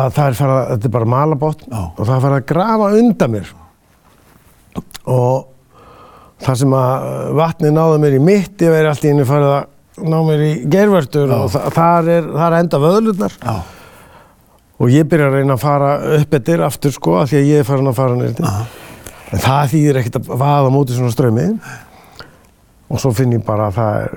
að 0.01 0.11
það 0.19 0.29
er 0.29 0.37
fara, 0.39 0.59
þetta 0.73 0.91
er 0.91 0.95
bara 0.99 1.11
malabotn 1.15 1.73
Já. 1.73 1.81
og 1.87 2.03
það 2.03 2.15
er 2.17 2.27
fara 2.27 2.43
að 2.43 2.47
grafa 2.53 2.91
undan 3.01 3.35
mér. 3.35 3.55
Og 5.09 5.49
það 6.45 6.61
sem 6.61 6.77
að 6.79 7.09
vatni 7.41 7.73
náði 7.75 8.05
mér 8.05 8.19
í 8.19 8.23
mitt 8.29 8.63
ég 8.63 8.75
veri 8.75 8.93
allt 8.93 9.05
í 9.07 9.11
henni 9.11 9.27
farið 9.29 9.57
að 9.57 10.07
ná 10.09 10.19
mér 10.29 10.45
í 10.47 10.53
gervörtur 10.71 11.35
og 11.35 11.51
þa 11.51 11.75
þar 11.75 12.13
er, 12.15 12.31
þar 12.39 12.57
enda 12.61 12.83
vöðlurnar. 12.85 13.39
Já, 13.43 13.57
og 14.79 14.95
ég 14.95 15.09
byrja 15.11 15.29
að 15.31 15.41
reyna 15.41 15.57
að 15.57 15.65
fara 15.65 15.91
upp 16.21 16.39
eftir 16.39 16.63
aftur 16.63 16.95
sko 16.95 17.19
af 17.23 17.33
því 17.33 17.41
að 17.41 17.51
ég 17.51 17.63
er 17.63 17.67
farin 17.67 17.91
að 17.91 17.99
fara 17.99 18.19
nýrti 18.19 18.47
en 18.47 19.43
það 19.43 19.73
þýðir 19.75 20.01
ekkert 20.01 20.21
að 20.21 20.31
vaða 20.41 20.71
móti 20.73 20.97
svona 20.97 21.13
strömi 21.13 21.49
og 22.89 23.03
svo 23.03 23.11
finn 23.17 23.35
ég 23.35 23.43
bara 23.45 23.69
að 23.69 23.81
það 23.81 23.99
er 24.05 24.15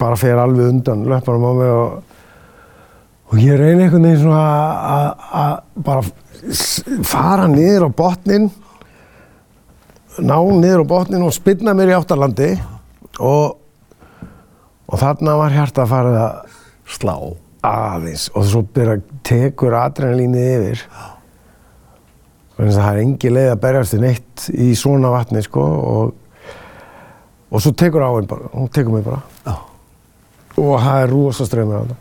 bara 0.00 0.16
fer 0.20 0.38
alveg 0.40 0.68
undan 0.74 1.04
löpunum 1.10 1.44
á 1.46 1.52
mig 1.58 1.70
og, 1.74 2.02
og 3.30 3.38
ég 3.42 3.58
reyna 3.60 3.84
einhvern 3.86 4.06
veginn 4.08 4.22
svona 4.24 4.44
að- 5.40 5.62
bara 5.76 6.02
fara 7.04 7.46
niður 7.50 7.88
á 7.88 7.90
botnin 8.02 8.50
ná 10.20 10.36
niður 10.40 10.84
á 10.84 10.90
botnin 10.94 11.22
og 11.26 11.32
spinna 11.36 11.74
mér 11.76 11.92
í 11.94 11.98
áttalandi 12.00 12.50
og 13.20 13.56
og 14.90 14.98
þarna 14.98 15.36
var 15.38 15.52
hjarta 15.54 15.84
að 15.84 15.90
fara 15.92 16.12
að 16.18 16.56
slá. 16.90 17.12
Aðeins. 17.62 18.24
Og 18.34 18.42
svo 18.48 18.64
byrja 18.74 18.96
tekur 19.22 19.76
adrenalínið 19.78 20.48
yfir. 20.56 20.80
Þannig 22.56 22.72
að 22.72 22.78
það 22.80 22.88
er 22.90 23.02
engi 23.04 23.30
leið 23.30 23.50
að 23.52 23.60
berjast 23.62 23.94
í 23.94 24.00
neitt 24.02 24.46
í 24.50 24.66
svona 24.80 25.12
vatni 25.14 25.44
sko 25.46 25.62
og, 25.62 26.10
og 27.50 27.62
svo 27.62 27.72
tekur 27.76 28.04
áinn 28.06 28.28
bara, 28.30 28.50
hún 28.54 28.70
tekur 28.72 28.94
mig 28.94 29.04
bara. 29.04 29.20
Já, 29.44 29.56
og 30.56 30.72
það 30.80 31.02
er 31.02 31.12
rosa 31.14 31.46
strömmur 31.48 31.76
á 31.76 31.82
þetta. 31.82 31.98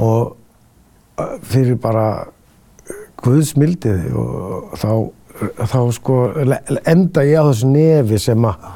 Og 0.00 1.30
fyrir 1.52 1.76
bara 1.82 2.06
guðsmildiði 3.20 4.14
og 4.16 4.74
þá, 4.80 4.90
þá 5.68 5.78
sko 5.92 6.18
enda 6.88 7.24
ég 7.28 7.40
á 7.40 7.48
þessu 7.50 7.68
nefi 7.68 8.20
sem 8.22 8.48
að 8.48 8.68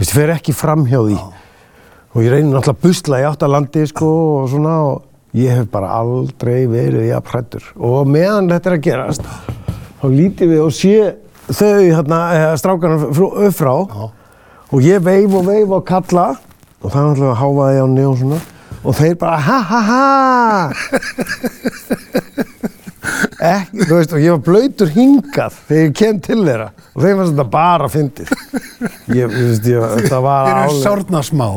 veist, 0.00 0.14
fer 0.14 0.34
ekki 0.34 0.56
fram 0.56 0.86
hjá 0.90 0.98
því. 0.98 1.18
Og 2.14 2.22
ég 2.22 2.30
reynir 2.30 2.54
náttúrulega 2.54 2.74
að 2.74 2.84
busla 2.86 3.22
í 3.22 3.26
áttalandi 3.28 3.86
sko 3.90 4.10
og 4.40 4.48
svona 4.50 4.78
og 4.88 5.02
ég 5.34 5.50
hef 5.50 5.70
bara 5.72 5.90
aldrei 5.98 6.64
verið 6.70 7.08
í 7.08 7.12
að 7.14 7.24
prættur 7.26 7.64
og 7.74 8.06
meðan 8.06 8.52
þetta 8.52 8.70
er 8.70 8.76
að 8.76 8.84
gerast 8.86 9.24
þá 9.98 10.04
lítið 10.12 10.52
við 10.52 10.60
og 10.62 10.74
sé 10.76 10.92
þau 11.48 11.80
hérna, 11.82 12.18
strákarnar 12.60 13.08
upp 13.10 13.56
frá 13.56 13.72
og 14.74 14.82
ég 14.82 15.02
veif 15.06 15.30
og 15.38 15.46
veif 15.46 15.70
og 15.70 15.84
kalla 15.86 16.26
og 16.82 16.90
það 16.90 16.98
er 16.98 17.06
náttúrulega 17.08 17.40
háfaði 17.40 17.78
á 17.78 17.86
njó 17.94 18.10
svona 18.18 18.40
og 18.84 18.96
þeir 18.98 19.14
bara 19.20 19.38
ha 19.40 19.58
ha 19.70 19.80
ha 19.88 20.04
ekki, 23.54 23.84
þú 23.84 23.94
veist, 23.98 24.12
og 24.16 24.20
ég 24.24 24.34
var 24.34 24.42
blöytur 24.48 24.90
hingað 24.94 25.52
þegar 25.68 25.84
ég 25.84 25.94
kem 26.00 26.20
til 26.24 26.40
þeirra 26.42 26.68
og 26.74 27.04
þeir 27.04 27.18
fannst 27.20 27.34
þetta 27.34 27.48
bara 27.54 27.90
fyndið 27.92 28.28
ég, 28.34 29.20
ég 29.20 29.30
veist, 29.34 29.68
ég, 29.70 29.86
þetta 30.00 30.18
var 30.24 30.50
þeir 30.50 30.62
eru 30.64 30.80
sárna 30.82 31.20
smá 31.24 31.48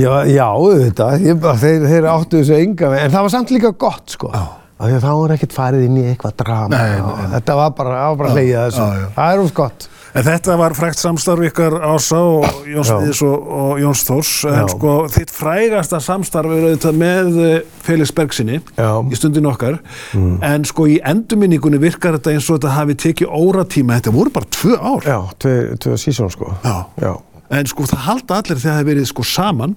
Já, 0.00 0.24
já, 0.26 0.46
auðvitað, 0.48 1.20
ég, 1.22 1.44
þeir, 1.60 1.82
þeir 1.84 2.06
áttu 2.10 2.40
þessu 2.40 2.56
með, 2.80 2.94
en 2.96 3.12
það 3.12 3.24
var 3.26 3.32
samt 3.34 3.50
líka 3.52 3.70
gott, 3.76 4.06
sko. 4.10 4.30
Já. 4.32 4.40
Af 4.82 4.88
því 4.88 4.94
að 4.96 5.04
þá 5.04 5.10
er 5.12 5.32
ekkert 5.36 5.52
farið 5.54 5.82
inn 5.86 5.98
í 6.00 6.04
eitthvað 6.10 6.32
drama. 6.40 6.70
Nei, 6.72 6.94
nei, 6.96 7.10
nei. 7.20 7.26
Þetta 7.36 7.54
var 7.60 7.74
bara, 7.78 7.98
bara 8.18 8.32
að 8.32 8.38
hleyja 8.40 8.64
þessu. 8.66 8.86
Það 9.14 9.34
er 9.34 9.42
úr 9.44 9.52
gott. 9.60 9.86
En 10.12 10.24
þetta 10.26 10.58
var 10.60 10.74
frækt 10.76 11.00
samstarf 11.00 11.40
ykkar 11.48 11.72
Ása 11.88 12.18
og 12.20 12.66
Jóns 12.68 12.90
Já. 12.90 12.96
Íðis 13.00 13.20
og, 13.24 13.46
og 13.56 13.78
Jóns 13.80 14.02
Þórs 14.04 14.32
en 14.50 14.58
Já. 14.58 14.64
sko 14.74 14.96
þitt 15.14 15.30
frægasta 15.32 16.00
samstarf 16.04 16.52
er 16.52 16.66
auðvitað 16.66 16.98
með 17.00 17.38
eh, 17.46 17.54
Felix 17.86 18.12
Bergsinni 18.12 18.58
Já. 18.76 18.90
í 19.08 19.16
stundin 19.16 19.48
okkar 19.48 19.78
en 20.12 20.66
sko 20.68 20.84
í 20.92 20.98
endurminningunni 21.00 21.80
virkar 21.80 22.18
þetta 22.18 22.34
eins 22.34 22.50
og 22.52 22.58
þetta 22.60 22.74
hafi 22.76 22.98
tekið 23.06 23.32
óratíma 23.40 23.96
þetta 24.00 24.12
voru 24.18 24.34
bara 24.36 24.50
tvö 24.52 24.76
ár 24.76 25.08
Já, 25.08 25.18
tvö, 25.40 25.96
sísón, 26.04 26.28
sko. 26.34 26.52
Já. 26.60 26.76
Já. 27.00 27.12
en 27.56 27.72
sko 27.72 27.88
það 27.88 28.04
halda 28.10 28.42
allir 28.42 28.60
þegar 28.60 28.68
það 28.68 28.78
hefur 28.82 28.90
verið 28.92 29.08
sko 29.14 29.26
saman 29.32 29.76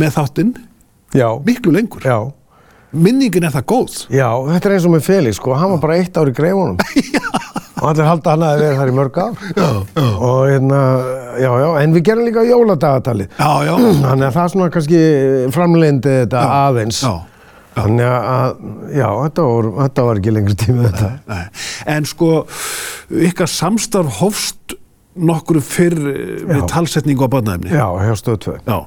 með 0.00 0.16
þáttinn 0.16 0.54
Já. 1.12 1.28
miklu 1.44 1.76
lengur 1.76 2.08
Já. 2.08 2.18
minningin 2.96 3.44
er 3.44 3.52
það 3.60 3.68
góð 3.74 4.00
Já, 4.08 4.30
þetta 4.54 4.70
er 4.72 4.78
eins 4.78 4.88
og 4.88 4.96
með 4.96 5.04
Felix, 5.10 5.36
sko. 5.36 5.52
Hann 5.52 5.76
var 5.76 5.84
bara 5.84 6.00
eitt 6.00 6.16
ár 6.16 6.32
í 6.32 6.34
greifunum. 6.36 6.80
og 7.76 7.86
allir 7.90 8.08
halda 8.08 8.32
hann 8.34 8.44
að 8.46 8.60
verið 8.62 8.80
þar 8.80 8.90
í 8.90 8.96
mörg. 8.96 9.20
Já, 9.20 9.36
já. 9.60 10.04
Og 10.26 10.40
hérna, 10.48 10.80
já, 11.42 11.50
já, 11.60 11.68
en 11.82 11.96
við 11.96 12.04
gerum 12.08 12.28
líka 12.28 12.44
jóladagatalið. 12.48 13.32
Já, 13.36 13.50
já. 13.68 13.74
Þannig 14.02 14.26
að 14.30 14.36
það 14.38 14.52
svona 14.54 14.68
kannski 14.76 15.00
framleindi 15.56 16.14
þetta 16.22 16.44
aðeins. 16.56 17.02
Já. 17.04 17.14
Þannig 17.76 18.08
að, 18.08 18.52
já, 18.96 19.06
þetta 19.20 19.46
var, 19.50 19.70
þetta 19.82 20.04
var 20.08 20.20
ekki 20.22 20.32
lengri 20.32 20.56
tíma 20.62 20.86
þetta. 20.88 21.10
Nei. 21.28 21.42
En 21.92 22.08
sko, 22.08 22.30
ykkar 23.28 23.50
samstarf 23.52 24.20
hófst 24.22 24.76
nokkru 25.16 25.60
fyrr 25.64 25.98
eh, 26.12 26.22
við 26.44 26.62
Já. 26.62 26.66
talsetningu 26.72 27.28
á 27.28 27.30
barnaefni. 27.36 27.72
Já, 27.72 27.86
hjá 28.00 28.14
stöð 28.20 28.40
2. 28.48 28.56
Já. 28.64 28.78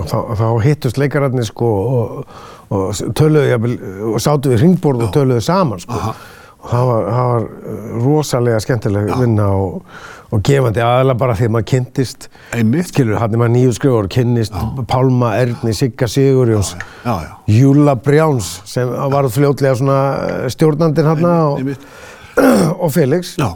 Og 0.00 0.06
þá, 0.06 0.18
þá 0.38 0.46
hittust 0.64 1.00
leikararnir 1.00 1.46
sko 1.48 1.68
og, 1.68 2.34
og 2.70 3.00
töluðu, 3.18 3.46
jafnvel, 3.50 3.72
og 4.12 4.20
sátu 4.22 4.52
við 4.52 4.64
ringborð 4.64 5.08
og 5.08 5.14
töluðu 5.16 5.42
saman 5.44 5.82
sko. 5.82 5.96
Aha. 5.98 6.12
Og 6.60 6.68
það 6.68 6.88
var, 6.90 7.06
það 7.08 7.28
var 7.30 7.44
uh, 7.44 7.84
rosalega 8.04 8.60
skemmtileg 8.60 9.12
vinna 9.16 9.46
og, 9.56 9.94
og 10.30 10.42
gefandi 10.44 10.82
aðalega 10.84 11.20
bara 11.22 11.36
þegar 11.38 11.54
maður 11.56 11.68
kynntist. 11.72 12.28
Einmitt. 12.56 12.90
skilur, 12.92 13.16
hann 13.22 13.34
er 13.34 13.40
maður 13.40 13.54
nýju 13.54 13.72
skrifur 13.78 14.10
kynnist 14.12 14.56
Pálma, 14.90 15.32
Erni, 15.40 15.72
Sigga 15.76 16.08
Sigurjóns 16.10 16.74
Já, 17.04 17.14
já. 17.24 17.32
Júla 17.50 17.96
Brjáns 17.96 18.52
sem 18.68 18.90
var 19.14 19.28
fljótlega 19.32 19.78
svona 19.80 19.98
eh, 20.26 20.46
stjórnandinn 20.52 21.08
hann 21.08 21.26
og, 21.30 21.74
og 22.84 22.92
Felix. 22.94 23.36
Já, 23.40 23.54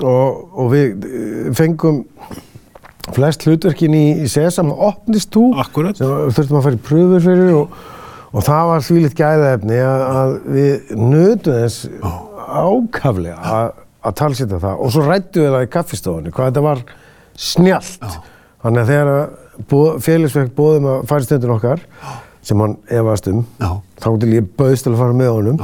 og, 0.00 0.48
og 0.58 0.72
við 0.72 1.08
eh, 1.08 1.52
fengum 1.58 2.04
flest 3.14 3.44
hlutverkin 3.46 3.94
í, 3.96 4.06
í 4.24 4.30
Sesam. 4.30 4.72
Opnist 4.72 5.32
þú? 5.34 5.50
Akkúrat. 5.60 6.00
sem 6.00 6.32
þurftum 6.32 6.60
að 6.60 6.66
fara 6.66 6.78
í 6.78 6.82
pröfur 6.88 7.24
fyrir 7.24 7.54
og, 7.56 7.78
og 8.38 8.46
það 8.46 8.68
var 8.70 8.84
því 8.86 9.00
litt 9.02 9.18
gæðaefni 9.18 9.78
að, 9.82 10.32
við 10.54 10.92
nötum 10.94 11.56
þess 11.58 11.88
ákaflega 12.48 13.38
að, 13.58 13.70
að 14.06 14.16
talsita 14.20 14.60
það. 14.62 14.78
Og 14.84 14.94
svo 14.94 15.04
rættu 15.04 15.42
við 15.42 15.54
það 15.56 15.66
í 15.66 15.70
kaffistofunni 15.74 16.34
hvað 16.36 16.52
þetta 16.52 16.64
var 16.68 16.84
snjallt. 17.48 18.18
Þannig 18.62 18.82
að 18.84 18.92
þegar 18.92 20.30
fekk 20.36 20.54
bóðum 20.54 20.88
að 20.92 21.04
fara 21.10 21.26
stundin 21.26 21.54
okkar 21.56 21.84
sem 22.46 22.62
hann 22.62 22.78
efast 22.94 23.26
um 23.30 23.42
þá 23.58 24.08
til 24.22 24.30
ég 24.36 24.48
bauðst 24.58 24.86
til 24.86 24.94
að 24.94 25.00
fara 25.02 25.18
með 25.18 25.32
honum. 25.34 25.58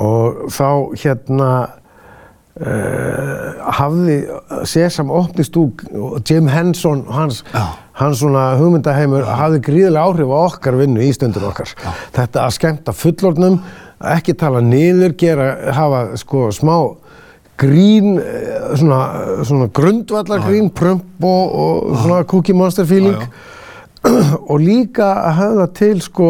Og 0.00 0.42
þá 0.54 0.68
hérna 1.04 1.50
uh, 2.58 3.68
hafði 3.80 4.16
Sesam 4.68 5.12
opnist 5.14 5.56
úr 5.60 5.84
og 5.94 6.18
Jim 6.26 6.48
Henson 6.50 7.04
hans, 7.10 7.44
Já. 7.54 7.66
hans 8.00 8.22
svona 8.22 8.54
hugmyndaheimur 8.60 9.28
hafði 9.28 9.62
gríðilega 9.68 10.08
áhrif 10.08 10.34
á 10.34 10.38
okkar 10.40 10.80
vinnu 10.80 11.04
í 11.04 11.12
stundur 11.14 11.50
okkar. 11.50 11.74
Þetta 12.16 12.46
að 12.46 12.56
skemmta 12.58 12.96
fullornum 12.96 13.60
ekki 14.10 14.34
tala 14.40 14.62
niður, 14.64 15.14
gera 15.20 15.50
hafa 15.76 16.04
sko 16.20 16.48
smá 16.56 16.76
grín 17.60 18.16
eh, 18.18 18.76
svona, 18.80 19.00
svona 19.44 19.68
grundvallar 19.76 20.44
grín 20.46 20.70
prump 20.72 21.24
og, 21.24 21.56
og 21.64 21.98
svona 22.00 22.24
cookie 22.24 22.56
monster 22.56 22.88
feeling. 22.88 23.18
Og 24.50 24.62
líka 24.64 25.10
að 25.12 25.34
hafa 25.36 25.64
til 25.76 25.98
sko 26.00 26.28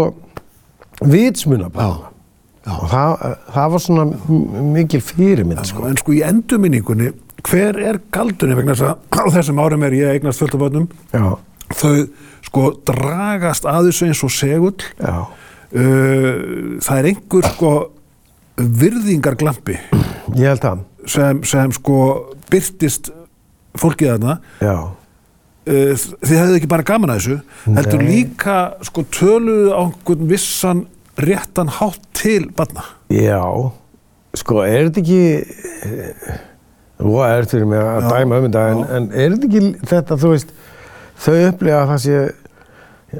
vitsmunabæðina 1.06 2.00
já. 2.02 2.10
Og 2.68 2.88
það, 2.90 3.12
það 3.55 3.70
var 3.73 3.83
svona 3.85 4.07
mikil 4.75 5.01
fyrirmynd 5.05 5.68
sko. 5.68 5.87
En 5.88 6.01
sko 6.01 6.14
í 6.16 6.20
endurminningunni, 6.27 7.12
hver 7.49 7.79
er 7.81 8.01
galdunni 8.12 8.59
vegna 8.59 8.77
þess 8.77 8.90
að 8.90 9.16
á 9.16 9.25
þessum 9.38 9.62
árum 9.62 9.87
er 9.87 9.96
ég 9.96 10.18
eignast 10.18 10.42
fullt 10.42 10.59
af 10.59 10.64
börnum, 10.64 10.90
þau 11.70 11.94
sko 12.51 12.66
dragast 12.88 13.68
að 13.68 13.88
þessu 13.88 14.11
eins 14.11 14.23
og 14.27 14.35
segull, 14.35 14.77
já, 15.01 15.16
uh, 15.23 16.37
það 16.85 17.01
er 17.01 17.11
einhver 17.12 17.51
sko 17.55 17.73
virðingarglampi 18.61 19.79
ég 20.37 20.51
held 20.51 20.66
að 20.68 20.85
sem, 21.09 21.44
sem 21.49 21.73
sko 21.73 21.99
byrtist 22.53 23.12
fólkið 23.81 24.16
þarna, 24.16 24.37
já, 24.61 24.77
uh, 24.85 26.07
þið 26.20 26.37
hefðu 26.42 26.59
ekki 26.59 26.73
bara 26.75 26.88
gaman 26.92 27.14
að 27.14 27.23
þessu, 27.23 27.40
heldur 27.79 28.05
Nei. 28.05 28.09
líka 28.12 28.59
sko 28.90 29.07
töluðu 29.16 29.73
á 29.73 29.81
einhvern 29.87 30.29
vissan 30.29 30.85
réttan 31.20 31.70
hátt 31.79 32.10
til 32.20 32.50
barna. 32.56 32.85
já 33.11 33.40
sko, 34.38 34.61
er 34.62 34.88
þetta 34.90 35.00
ekki 35.00 35.22
og 37.00 37.16
er 37.24 37.46
fyrir 37.48 37.66
mig 37.70 37.80
að 37.80 38.04
Já, 38.04 38.11
dæma 38.12 38.38
um 38.38 38.46
þetta 38.46 38.64
en, 38.74 38.83
en 38.98 39.09
er 39.16 39.33
þetta 39.35 39.48
ekki 39.48 39.62
þetta, 39.90 40.18
þú 40.20 40.33
veist 40.35 40.52
þau 41.24 41.35
upplifa 41.48 41.80
að 41.80 41.90
það 41.94 42.02
sé 42.04 42.18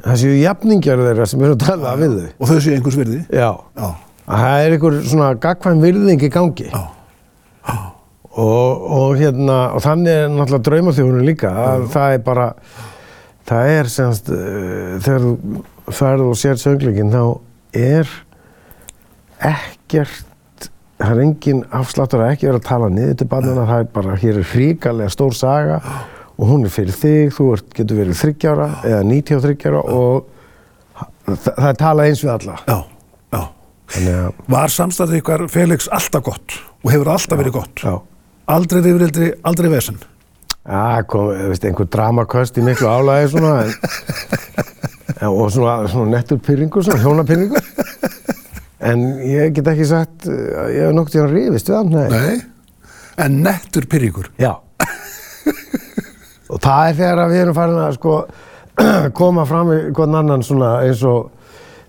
það 0.05 0.19
séu 0.21 0.35
jafningjar 0.39 1.01
þeirra 1.07 1.25
sem 1.27 1.41
eru 1.43 1.55
að 1.57 1.63
tala 1.65 1.95
við 1.99 2.13
þau. 2.15 2.27
Og 2.39 2.47
þau 2.51 2.59
séu 2.63 2.75
einhvers 2.77 2.95
virði. 3.01 3.17
já, 3.27 3.49
Já, 3.75 3.87
að 4.31 4.43
það 4.45 4.65
er 4.67 4.75
einhver 4.77 4.99
svona 5.11 5.31
gagkvæm 5.43 5.81
virðing 5.83 6.23
í 6.23 6.29
gangi. 6.31 6.69
Já, 6.71 6.83
og, 8.31 8.85
og 9.01 9.17
hérna 9.19 9.57
og 9.75 9.83
þannig 9.83 10.13
er 10.21 10.29
náttúrulega 10.31 10.65
draumaþjóðunum 10.69 11.27
líka 11.27 11.51
að 11.65 11.85
það 11.91 12.15
er 12.15 12.21
bara 12.29 12.45
það 13.51 13.71
er 13.75 13.89
semst 13.91 14.31
uh, 14.31 14.93
þegar 15.03 15.25
þú 15.25 15.65
ferð 15.99 16.27
og 16.29 16.37
sér 16.39 16.61
söngleikin 16.61 17.11
þá 17.11 17.23
er 17.75 18.13
ekkert 19.47 20.69
það 21.01 21.11
er 21.15 21.21
engin 21.23 21.63
afsláttur 21.73 22.21
að 22.21 22.33
ekki 22.35 22.49
vera 22.49 22.59
að 22.61 22.67
tala 22.67 22.89
niður 22.93 23.15
til 23.19 23.29
barnana, 23.31 23.67
það 23.69 23.83
er 23.83 23.89
bara 23.95 24.17
hér 24.21 24.41
er 24.41 24.49
hríkalega 24.51 25.13
stór 25.13 25.33
saga 25.37 25.79
og 26.37 26.45
hún 26.49 26.67
er 26.67 26.73
fyrir 26.73 26.97
þig, 26.97 27.33
þú 27.37 27.47
ert, 27.55 27.73
getur 27.77 28.01
verið 28.01 28.19
þryggjára 28.21 28.69
eða 28.91 29.01
93 29.09 29.71
ára 29.71 29.81
og 29.81 30.29
það, 31.25 31.41
það 31.47 31.67
er 31.71 31.81
talað 31.81 32.11
eins 32.11 32.23
við 32.25 32.33
alla 32.35 32.59
já, 32.67 32.77
já. 33.33 33.41
þannig 33.95 34.21
að, 34.21 34.45
Var 34.55 34.77
samstæðið 34.77 35.21
ykkar 35.23 35.45
Felix 35.53 35.91
alltaf 35.99 36.25
gott 36.29 36.57
og 36.81 36.93
hefur 36.93 37.13
alltaf 37.15 37.41
verið 37.41 37.57
gott? 37.57 37.85
já 37.85 37.93
Aldrei 38.51 38.81
rifrildri, 38.83 39.29
aldrei 39.47 39.69
vesen? 39.71 39.99
Já, 40.65 41.01
kom, 41.09 41.29
veist, 41.49 41.63
einhver 41.65 41.87
dramaköst 41.89 42.57
í 42.59 42.63
miklu 42.65 42.89
álæði 42.89 43.29
svona, 43.31 43.53
en, 43.63 45.27
og 45.29 45.47
svona, 45.53 45.75
svona 45.89 46.17
nettur 46.17 46.41
pyrringur, 46.43 46.83
svona 46.85 47.01
hjónapyrringur. 47.01 47.69
En 48.81 49.01
ég 49.21 49.51
get 49.53 49.67
ekki 49.69 49.85
sagt, 49.85 50.25
að 50.25 50.71
ég 50.73 50.87
hef 50.87 50.95
noktið 50.97 51.21
hann 51.21 51.33
rifist 51.35 51.69
við 51.69 51.77
hann, 51.77 51.91
nei. 51.93 52.07
Nei. 52.09 52.39
En 53.21 53.41
nettur 53.45 53.85
pyrringur? 53.91 54.31
Já. 54.41 54.55
og 56.51 56.57
það 56.63 56.87
er 56.87 56.95
þegar 56.97 57.21
að 57.25 57.35
við 57.35 57.43
erum 57.43 57.57
farin 57.59 57.83
að 57.83 57.99
sko, 57.99 58.15
koma 59.19 59.45
fram 59.49 59.69
í 59.75 59.77
hvern 59.93 60.17
annan 60.23 60.43
svona 60.45 60.71
eins 60.87 61.03
og, 61.07 61.29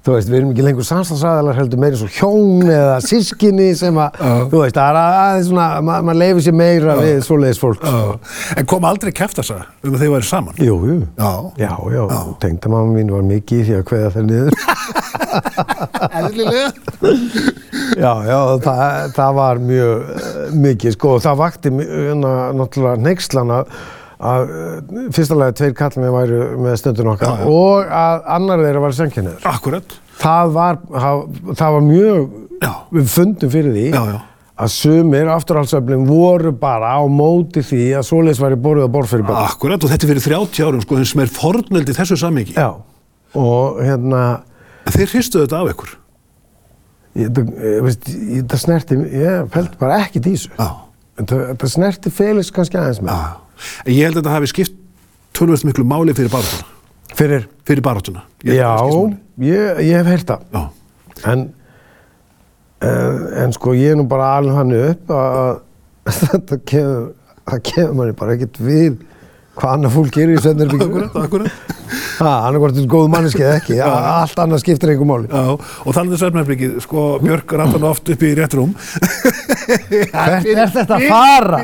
þú 0.05 0.17
veist, 0.17 0.29
við 0.29 0.39
erum 0.41 0.51
ekki 0.53 0.67
lengur 0.67 0.87
samstagsræðalar 0.87 1.57
heldur 1.63 1.81
meira 1.81 1.99
svo 1.99 2.11
hjón 2.13 2.69
eða 2.69 2.99
sískinni 3.07 3.71
sem 3.79 4.01
að, 4.03 4.19
Já. 4.21 4.35
þú 4.53 4.61
veist, 4.65 4.77
það 4.77 4.91
er 4.91 4.99
aðeins 5.01 5.49
svona, 5.49 5.69
ma 5.89 5.99
maður 6.05 6.21
leifir 6.25 6.47
sér 6.49 6.57
meira 6.61 6.99
við 7.01 7.23
svoleiðis 7.29 7.63
fólk. 7.63 7.87
En 8.59 8.69
kom 8.69 8.89
aldrei 8.91 9.15
kæftasa 9.17 9.63
um 9.81 9.97
að 9.97 10.05
þau 10.05 10.13
væri 10.19 10.29
saman? 10.29 10.61
Jú, 10.61 10.77
jú. 10.91 10.99
Já. 11.17 11.33
Já, 11.65 11.73
já, 11.97 12.05
tengdamamma 12.45 12.99
mín 12.99 13.15
var 13.17 13.25
mikið 13.33 13.63
í 13.65 13.69
því 13.71 13.79
að 13.81 13.89
kveða 13.93 14.13
þeir 14.19 14.29
niður. 14.29 14.61
Eðlilega? 16.19 16.69
já, 17.97 18.13
já, 18.29 18.39
það, 18.65 18.85
það 19.17 19.35
var 19.39 19.61
mjög 19.71 20.07
uh, 20.13 20.55
mikið, 20.67 20.95
sko, 20.97 21.17
og 21.19 21.25
það 21.25 21.41
vakti 21.43 21.73
hérna, 21.81 22.33
náttúrulega 22.59 23.03
neykslan 23.09 23.53
að, 23.59 23.77
fyrsta 25.17 25.35
lagi 25.39 25.57
tveir 25.59 25.73
kallmenn 25.79 26.13
væru 26.15 26.43
með 26.63 26.77
stundin 26.79 27.09
okkar 27.11 27.33
Já, 27.33 27.41
já. 27.43 27.47
og 27.51 27.95
að 28.03 28.29
annar 28.37 28.61
þeirra 28.63 28.83
var 28.85 28.93
senkinniður. 28.95 29.47
Akkurat. 29.51 29.97
Það 30.23 30.53
var, 30.55 30.77
það, 30.93 31.23
það 31.59 31.73
var 31.77 31.89
mjög, 31.89 32.29
Já. 32.63 32.71
við 32.95 33.09
fundum 33.17 33.51
fyrir 33.51 33.75
því 33.75 33.87
Já, 33.91 34.03
já. 34.13 34.21
að 34.63 34.71
sumir 34.77 35.31
afturhaldsöflin 35.33 36.05
voru 36.07 36.53
bara 36.55 36.93
á 36.95 37.03
móti 37.11 37.65
því 37.67 37.81
að 37.99 38.07
svoleiðis 38.13 38.43
væri 38.45 38.61
borðið 38.63 38.87
að 38.87 38.93
borð 38.95 39.11
fyrir 39.17 39.27
bara. 39.33 39.49
Akkurat 39.51 39.83
og 39.83 39.91
þetta 39.91 40.07
er 40.07 40.13
fyrir 40.13 40.27
30 40.29 40.69
árum 40.69 40.85
sko 40.87 41.01
sem 41.11 41.25
er 41.25 41.35
fornöldi 41.41 41.97
þessu 41.99 42.21
sammingi. 42.23 42.55
Já, 42.55 42.69
og 43.43 43.83
hérna, 43.83 44.23
Þeir 44.93 45.13
hristuðu 45.15 45.47
þetta 45.47 45.61
af 45.63 45.73
ykkur. 45.73 45.95
Ég, 47.13 47.29
það, 47.37 48.59
snerti, 48.61 48.99
ég 49.13 49.49
fælt 49.53 49.75
bara 49.81 49.99
ekkert 50.07 50.29
í 50.29 50.35
þessu. 50.35 50.53
Það, 50.57 51.67
snerti 51.75 52.13
Felix 52.13 52.53
kannski 52.55 52.79
aðeins 52.81 53.03
með. 53.05 53.27
Ég 53.89 54.07
held 54.07 54.17
að 54.17 54.23
þetta 54.23 54.37
hafi 54.37 54.53
skipt 54.53 54.79
tölvöld 55.37 55.67
miklu 55.69 55.85
máli 55.89 56.15
fyrir 56.17 56.33
baráttuna. 56.33 56.69
Fyrir, 57.13 57.45
Fyrir 57.69 57.85
að 57.85 58.57
já, 58.57 58.71
ég, 59.45 59.83
ég 59.85 59.99
hef 60.01 60.09
heyrt 60.09 60.33
það. 60.33 60.71
En, 61.29 61.43
en, 62.89 63.19
en 63.45 63.53
sko 63.57 63.77
ég 63.77 63.93
er 63.93 64.01
nú 64.01 64.07
bara 64.09 64.33
alveg 64.39 64.57
hann 64.57 64.73
upp 64.79 65.13
að 65.17 65.51
þetta 66.23 66.61
kemur, 66.73 67.11
kemur 67.69 67.99
manni 68.01 68.17
bara 68.19 68.37
ekkert 68.39 68.61
við 68.65 68.97
hvað 69.59 69.77
annað 69.77 69.95
fólk 69.97 70.15
gerir 70.17 70.39
í 70.39 70.43
svennarbyggjum. 70.43 70.93
Akkurat, 70.93 71.17
akkurat. 71.27 71.79
Það, 71.93 72.47
annað 72.47 72.63
hvort 72.63 72.79
góð 72.93 73.09
manneski 73.13 73.43
eða 73.45 73.59
ekki, 73.59 73.77
allt 73.85 74.41
annað 74.45 74.63
skiptir 74.63 74.93
einhver 74.93 75.09
máli. 75.11 75.29
Já, 75.29 75.57
og 75.85 75.97
talandi 75.97 76.19
svefnarbyggi, 76.21 76.71
sko, 76.85 77.05
Björk 77.23 77.55
rattan 77.61 77.87
oft 77.89 78.09
upp 78.15 78.25
í 78.25 78.33
rétt 78.39 78.57
rúm. 78.57 78.73
Hvert 80.13 80.49
er 80.49 80.73
þetta 80.73 80.99
að 80.99 81.07
fara? 81.11 81.63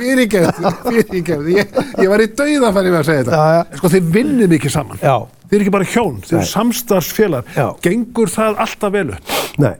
Fyrirgefð, 0.00 0.68
fyrirgefð, 0.88 1.50
ég, 1.58 1.78
var 2.10 2.24
í 2.24 2.28
dauða 2.32 2.70
að 2.70 2.78
fara 2.78 2.92
með 2.94 3.00
að 3.00 3.08
segja 3.10 3.24
þetta. 3.28 3.80
Sko, 3.80 3.92
þið 3.96 4.12
vinnið 4.18 4.54
mikið 4.56 4.76
saman. 4.78 5.02
Já, 5.04 5.16
Þið 5.44 5.58
er 5.58 5.62
ekki 5.62 5.72
bara 5.74 5.86
hjón, 5.86 6.14
þið 6.24 6.34
Nei. 6.34 6.40
er 6.40 6.48
samstarfsfélag. 6.50 7.50
Gengur 7.84 8.30
það 8.32 8.62
alltaf 8.64 8.94
vel 8.94 9.10
upp? 9.14 9.34
nei, 9.60 9.74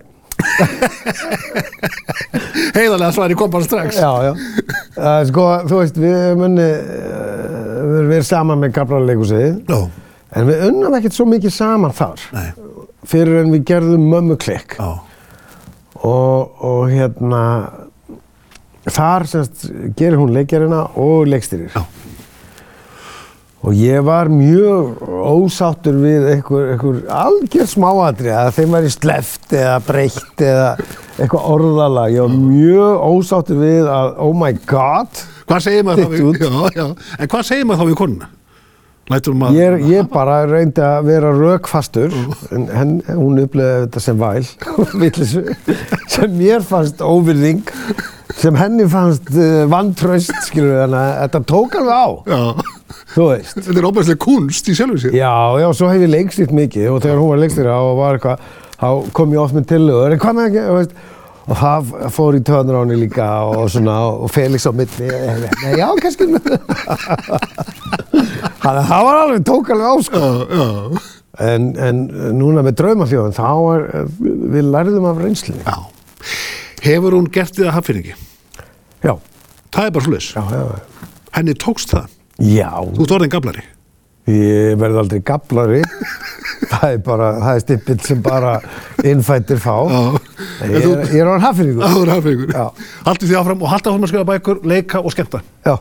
Heiðarlega 2.75 3.13
svari 3.15 3.37
kom 3.39 3.51
bara 3.53 3.65
strax. 3.67 3.97
já, 3.99 4.11
já. 4.29 4.33
Uh, 4.95 5.21
sko, 5.29 5.45
þú 5.69 5.81
veist, 5.81 5.97
við 6.01 6.37
munni, 6.41 6.65
uh, 6.65 7.79
við 8.05 8.15
erum 8.17 8.27
saman 8.29 8.63
með 8.63 8.75
Gabraleikursið. 8.79 9.49
Já. 9.71 9.81
En 10.35 10.49
við 10.51 10.65
unnum 10.69 10.97
ekkert 10.99 11.15
svo 11.15 11.27
mikið 11.31 11.53
saman 11.55 11.93
þar 11.95 12.23
Nei. 12.35 12.49
fyrir 13.07 13.45
en 13.45 13.53
við 13.55 13.61
gerðum 13.71 14.09
mömmu 14.11 14.35
klikk 14.43 14.75
Já. 14.81 14.89
og, 16.03 16.57
og 16.59 16.89
hérna 16.91 17.43
þar 18.91 19.27
semst 19.31 19.69
gerir 19.95 20.19
hún 20.19 20.35
leikjarina 20.35 20.81
og 20.99 21.29
leikstýrir. 21.31 21.71
Já. 21.71 21.85
Og 23.65 23.73
ég 23.81 24.03
var 24.05 24.29
mjög 24.29 24.99
ósáttur 25.09 25.97
við 26.03 26.27
einhver, 26.35 26.67
einhver 26.75 26.99
algjör 27.17 27.69
smáatri 27.71 28.33
að 28.37 28.51
þeim 28.59 28.75
væri 28.77 28.91
sleft 28.93 29.55
eða 29.57 29.79
breytt 29.87 30.45
eða 30.45 30.67
eitthvað 31.17 31.47
orðalag. 31.55 32.13
Ég 32.13 32.27
var 32.27 32.35
mjög 32.43 33.05
ósáttur 33.09 33.61
við 33.63 33.89
að 33.89 34.11
oh 34.27 34.35
my 34.37 34.53
god 34.69 35.25
Þitt 35.45 35.85
út. 35.89 36.09
við, 36.13 36.41
já, 36.41 36.71
já, 36.73 36.87
en 37.21 37.29
hvað 37.29 37.47
segir 37.51 37.67
maður 37.69 37.85
þá 37.85 37.89
við 37.91 37.99
konuna? 38.01 38.29
Lætur 39.13 39.35
maður, 39.37 39.59
Ég, 39.61 39.83
ég 39.93 40.07
bara 40.09 40.37
reyndi 40.49 40.81
að 40.81 41.09
vera 41.11 41.33
rökfastur 41.37 42.15
en 42.57 42.63
henn, 42.73 42.95
hún 43.13 43.43
upplöði 43.43 43.83
þetta 43.83 44.01
sem 44.01 44.23
væl 44.23 44.47
sem 46.15 46.39
mér 46.39 46.65
fannst 46.65 47.05
óvirðing 47.05 47.61
sem 48.41 48.57
henni 48.57 48.87
fannst 48.89 49.29
uh, 49.37 49.67
vantraust 49.69 50.33
skilur 50.47 50.79
þannig 50.81 51.03
að 51.03 51.13
þetta 51.21 51.43
tók 51.53 51.77
alveg 51.83 52.01
á 52.01 52.09
já, 52.33 52.41
þú 53.15 53.27
veist 53.31 53.59
þetta 53.61 53.79
er 53.81 53.89
óbærslega 53.89 54.21
kunst 54.25 54.69
í 54.71 54.75
sjálfu 54.79 54.99
sér. 55.05 55.17
Já, 55.19 55.33
já, 55.63 55.69
svo 55.79 55.91
hef 55.93 56.01
ég 56.05 56.13
leikstýrt 56.15 56.55
mikið 56.57 56.89
og 56.95 57.03
þegar 57.05 57.21
hún 57.23 57.33
var 57.35 57.43
leikstýra 57.45 57.75
og 57.81 57.99
var 58.01 58.19
eitthvað, 58.19 58.39
þá 58.81 58.89
kom 59.19 59.35
ég 59.37 59.43
oft 59.45 59.55
með 59.59 59.69
tillögur, 59.75 60.15
en 60.17 60.23
hvað 60.25 60.39
með 60.39 60.49
ekki, 60.51 60.65
þú 60.69 60.77
veist, 60.79 60.95
og 61.45 61.59
það 61.61 61.91
fór 62.17 62.39
í 62.39 62.43
töðunar 62.49 62.79
á 62.79 62.83
henni 62.85 62.97
líka 63.03 63.27
og 63.53 63.67
svona, 63.75 63.97
og 64.25 64.31
Felix 64.33 64.65
á 64.65 64.73
milli, 64.73 65.09
nei, 65.11 65.75
já, 65.77 65.89
kannski, 66.01 66.29
þannig 68.65 68.81
að 68.81 68.89
það 68.89 69.05
var 69.09 69.19
alveg, 69.25 69.45
tók 69.49 69.73
alveg 69.75 69.91
á. 69.91 69.95
Já, 70.09 70.25
já, 70.55 71.03
En, 71.35 71.65
en 71.83 71.97
núna 72.39 72.63
með 72.63 72.77
draumafjóðan, 72.79 73.33
þá 73.35 73.47
er, 73.75 73.81
við 74.55 74.69
lærðum 74.71 75.07
af 75.11 75.17
reynslinni. 75.19 75.65
já. 75.67 75.81
Hefur 76.85 77.17
hún 77.17 77.27
gert 77.35 77.57
þið 77.57 77.67
að 77.71 77.75
haffinningi? 77.75 78.15
Já, 79.03 79.15
Það 79.75 79.89
er 79.89 79.95
bara 79.97 80.05
svoleiðis. 80.07 80.29
já, 80.37 80.45
já. 80.55 81.09
Henni 81.35 81.57
tókst 81.59 81.91
það. 81.91 82.14
Já, 82.43 82.71
Þú 82.97 83.05
ert 83.07 83.15
orðin 83.19 83.31
gablari. 83.31 83.63
ég 84.27 84.75
verði 84.81 84.99
aldrei 85.03 85.21
gablari, 85.21 85.81
það 86.73 86.85
er 86.89 87.01
bara, 87.05 87.27
það 87.43 87.55
er 87.59 87.63
stippill 87.63 87.99
sem 88.03 88.23
bara 88.25 88.55
innfættir 89.05 89.61
fá. 89.61 89.75
Ég 90.65 90.79
er, 90.81 91.03
ég 91.13 91.19
er 91.21 91.29
orðin 91.29 91.45
haffinningur. 91.45 91.85
Það 91.85 92.03
er 92.07 92.13
haffinningur. 92.15 92.55
Já. 92.57 92.87
Haldið 93.07 93.29
því 93.33 93.39
áfram 93.43 93.63
og 93.67 93.71
haldið 93.75 93.93
áfram 93.93 94.07
að 94.09 94.13
skrifa 94.15 94.29
bækur, 94.33 94.63
leika 94.73 95.03
og 95.05 95.13
skemmta. 95.15 95.43
Já, 95.69 95.75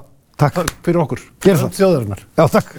takk. 0.44 0.60
Takk 0.60 0.74
fyrir 0.86 1.02
okkur. 1.06 1.24
Gerðu 1.48 1.64
það. 1.64 1.76
Þjóðarinnar. 1.80 2.24
Já, 2.38 2.46
takk. 2.58 2.74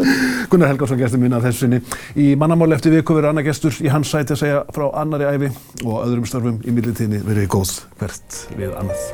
Gunnar 0.50 0.72
Helgarsson 0.72 1.00
gestur 1.04 1.22
mín 1.22 1.36
að 1.36 1.46
þessu 1.50 1.66
sinni. 1.66 1.82
Í 2.16 2.30
mannamáli 2.40 2.78
eftir 2.78 2.96
viku 2.96 3.18
verður 3.18 3.34
annar 3.34 3.46
gestur 3.46 3.76
í 3.84 3.92
hans 3.92 4.10
sæti 4.10 4.34
að 4.34 4.42
segja 4.46 4.62
frá 4.74 4.88
annari 5.04 5.28
æfi 5.30 5.52
og 5.84 6.00
öðrum 6.06 6.26
störfum 6.32 6.62
í 6.64 6.74
millitíðinni 6.74 7.20
verið 7.28 7.50
góð 7.54 7.76
hvert 8.00 8.40
við 8.56 8.72
annað. 8.80 9.04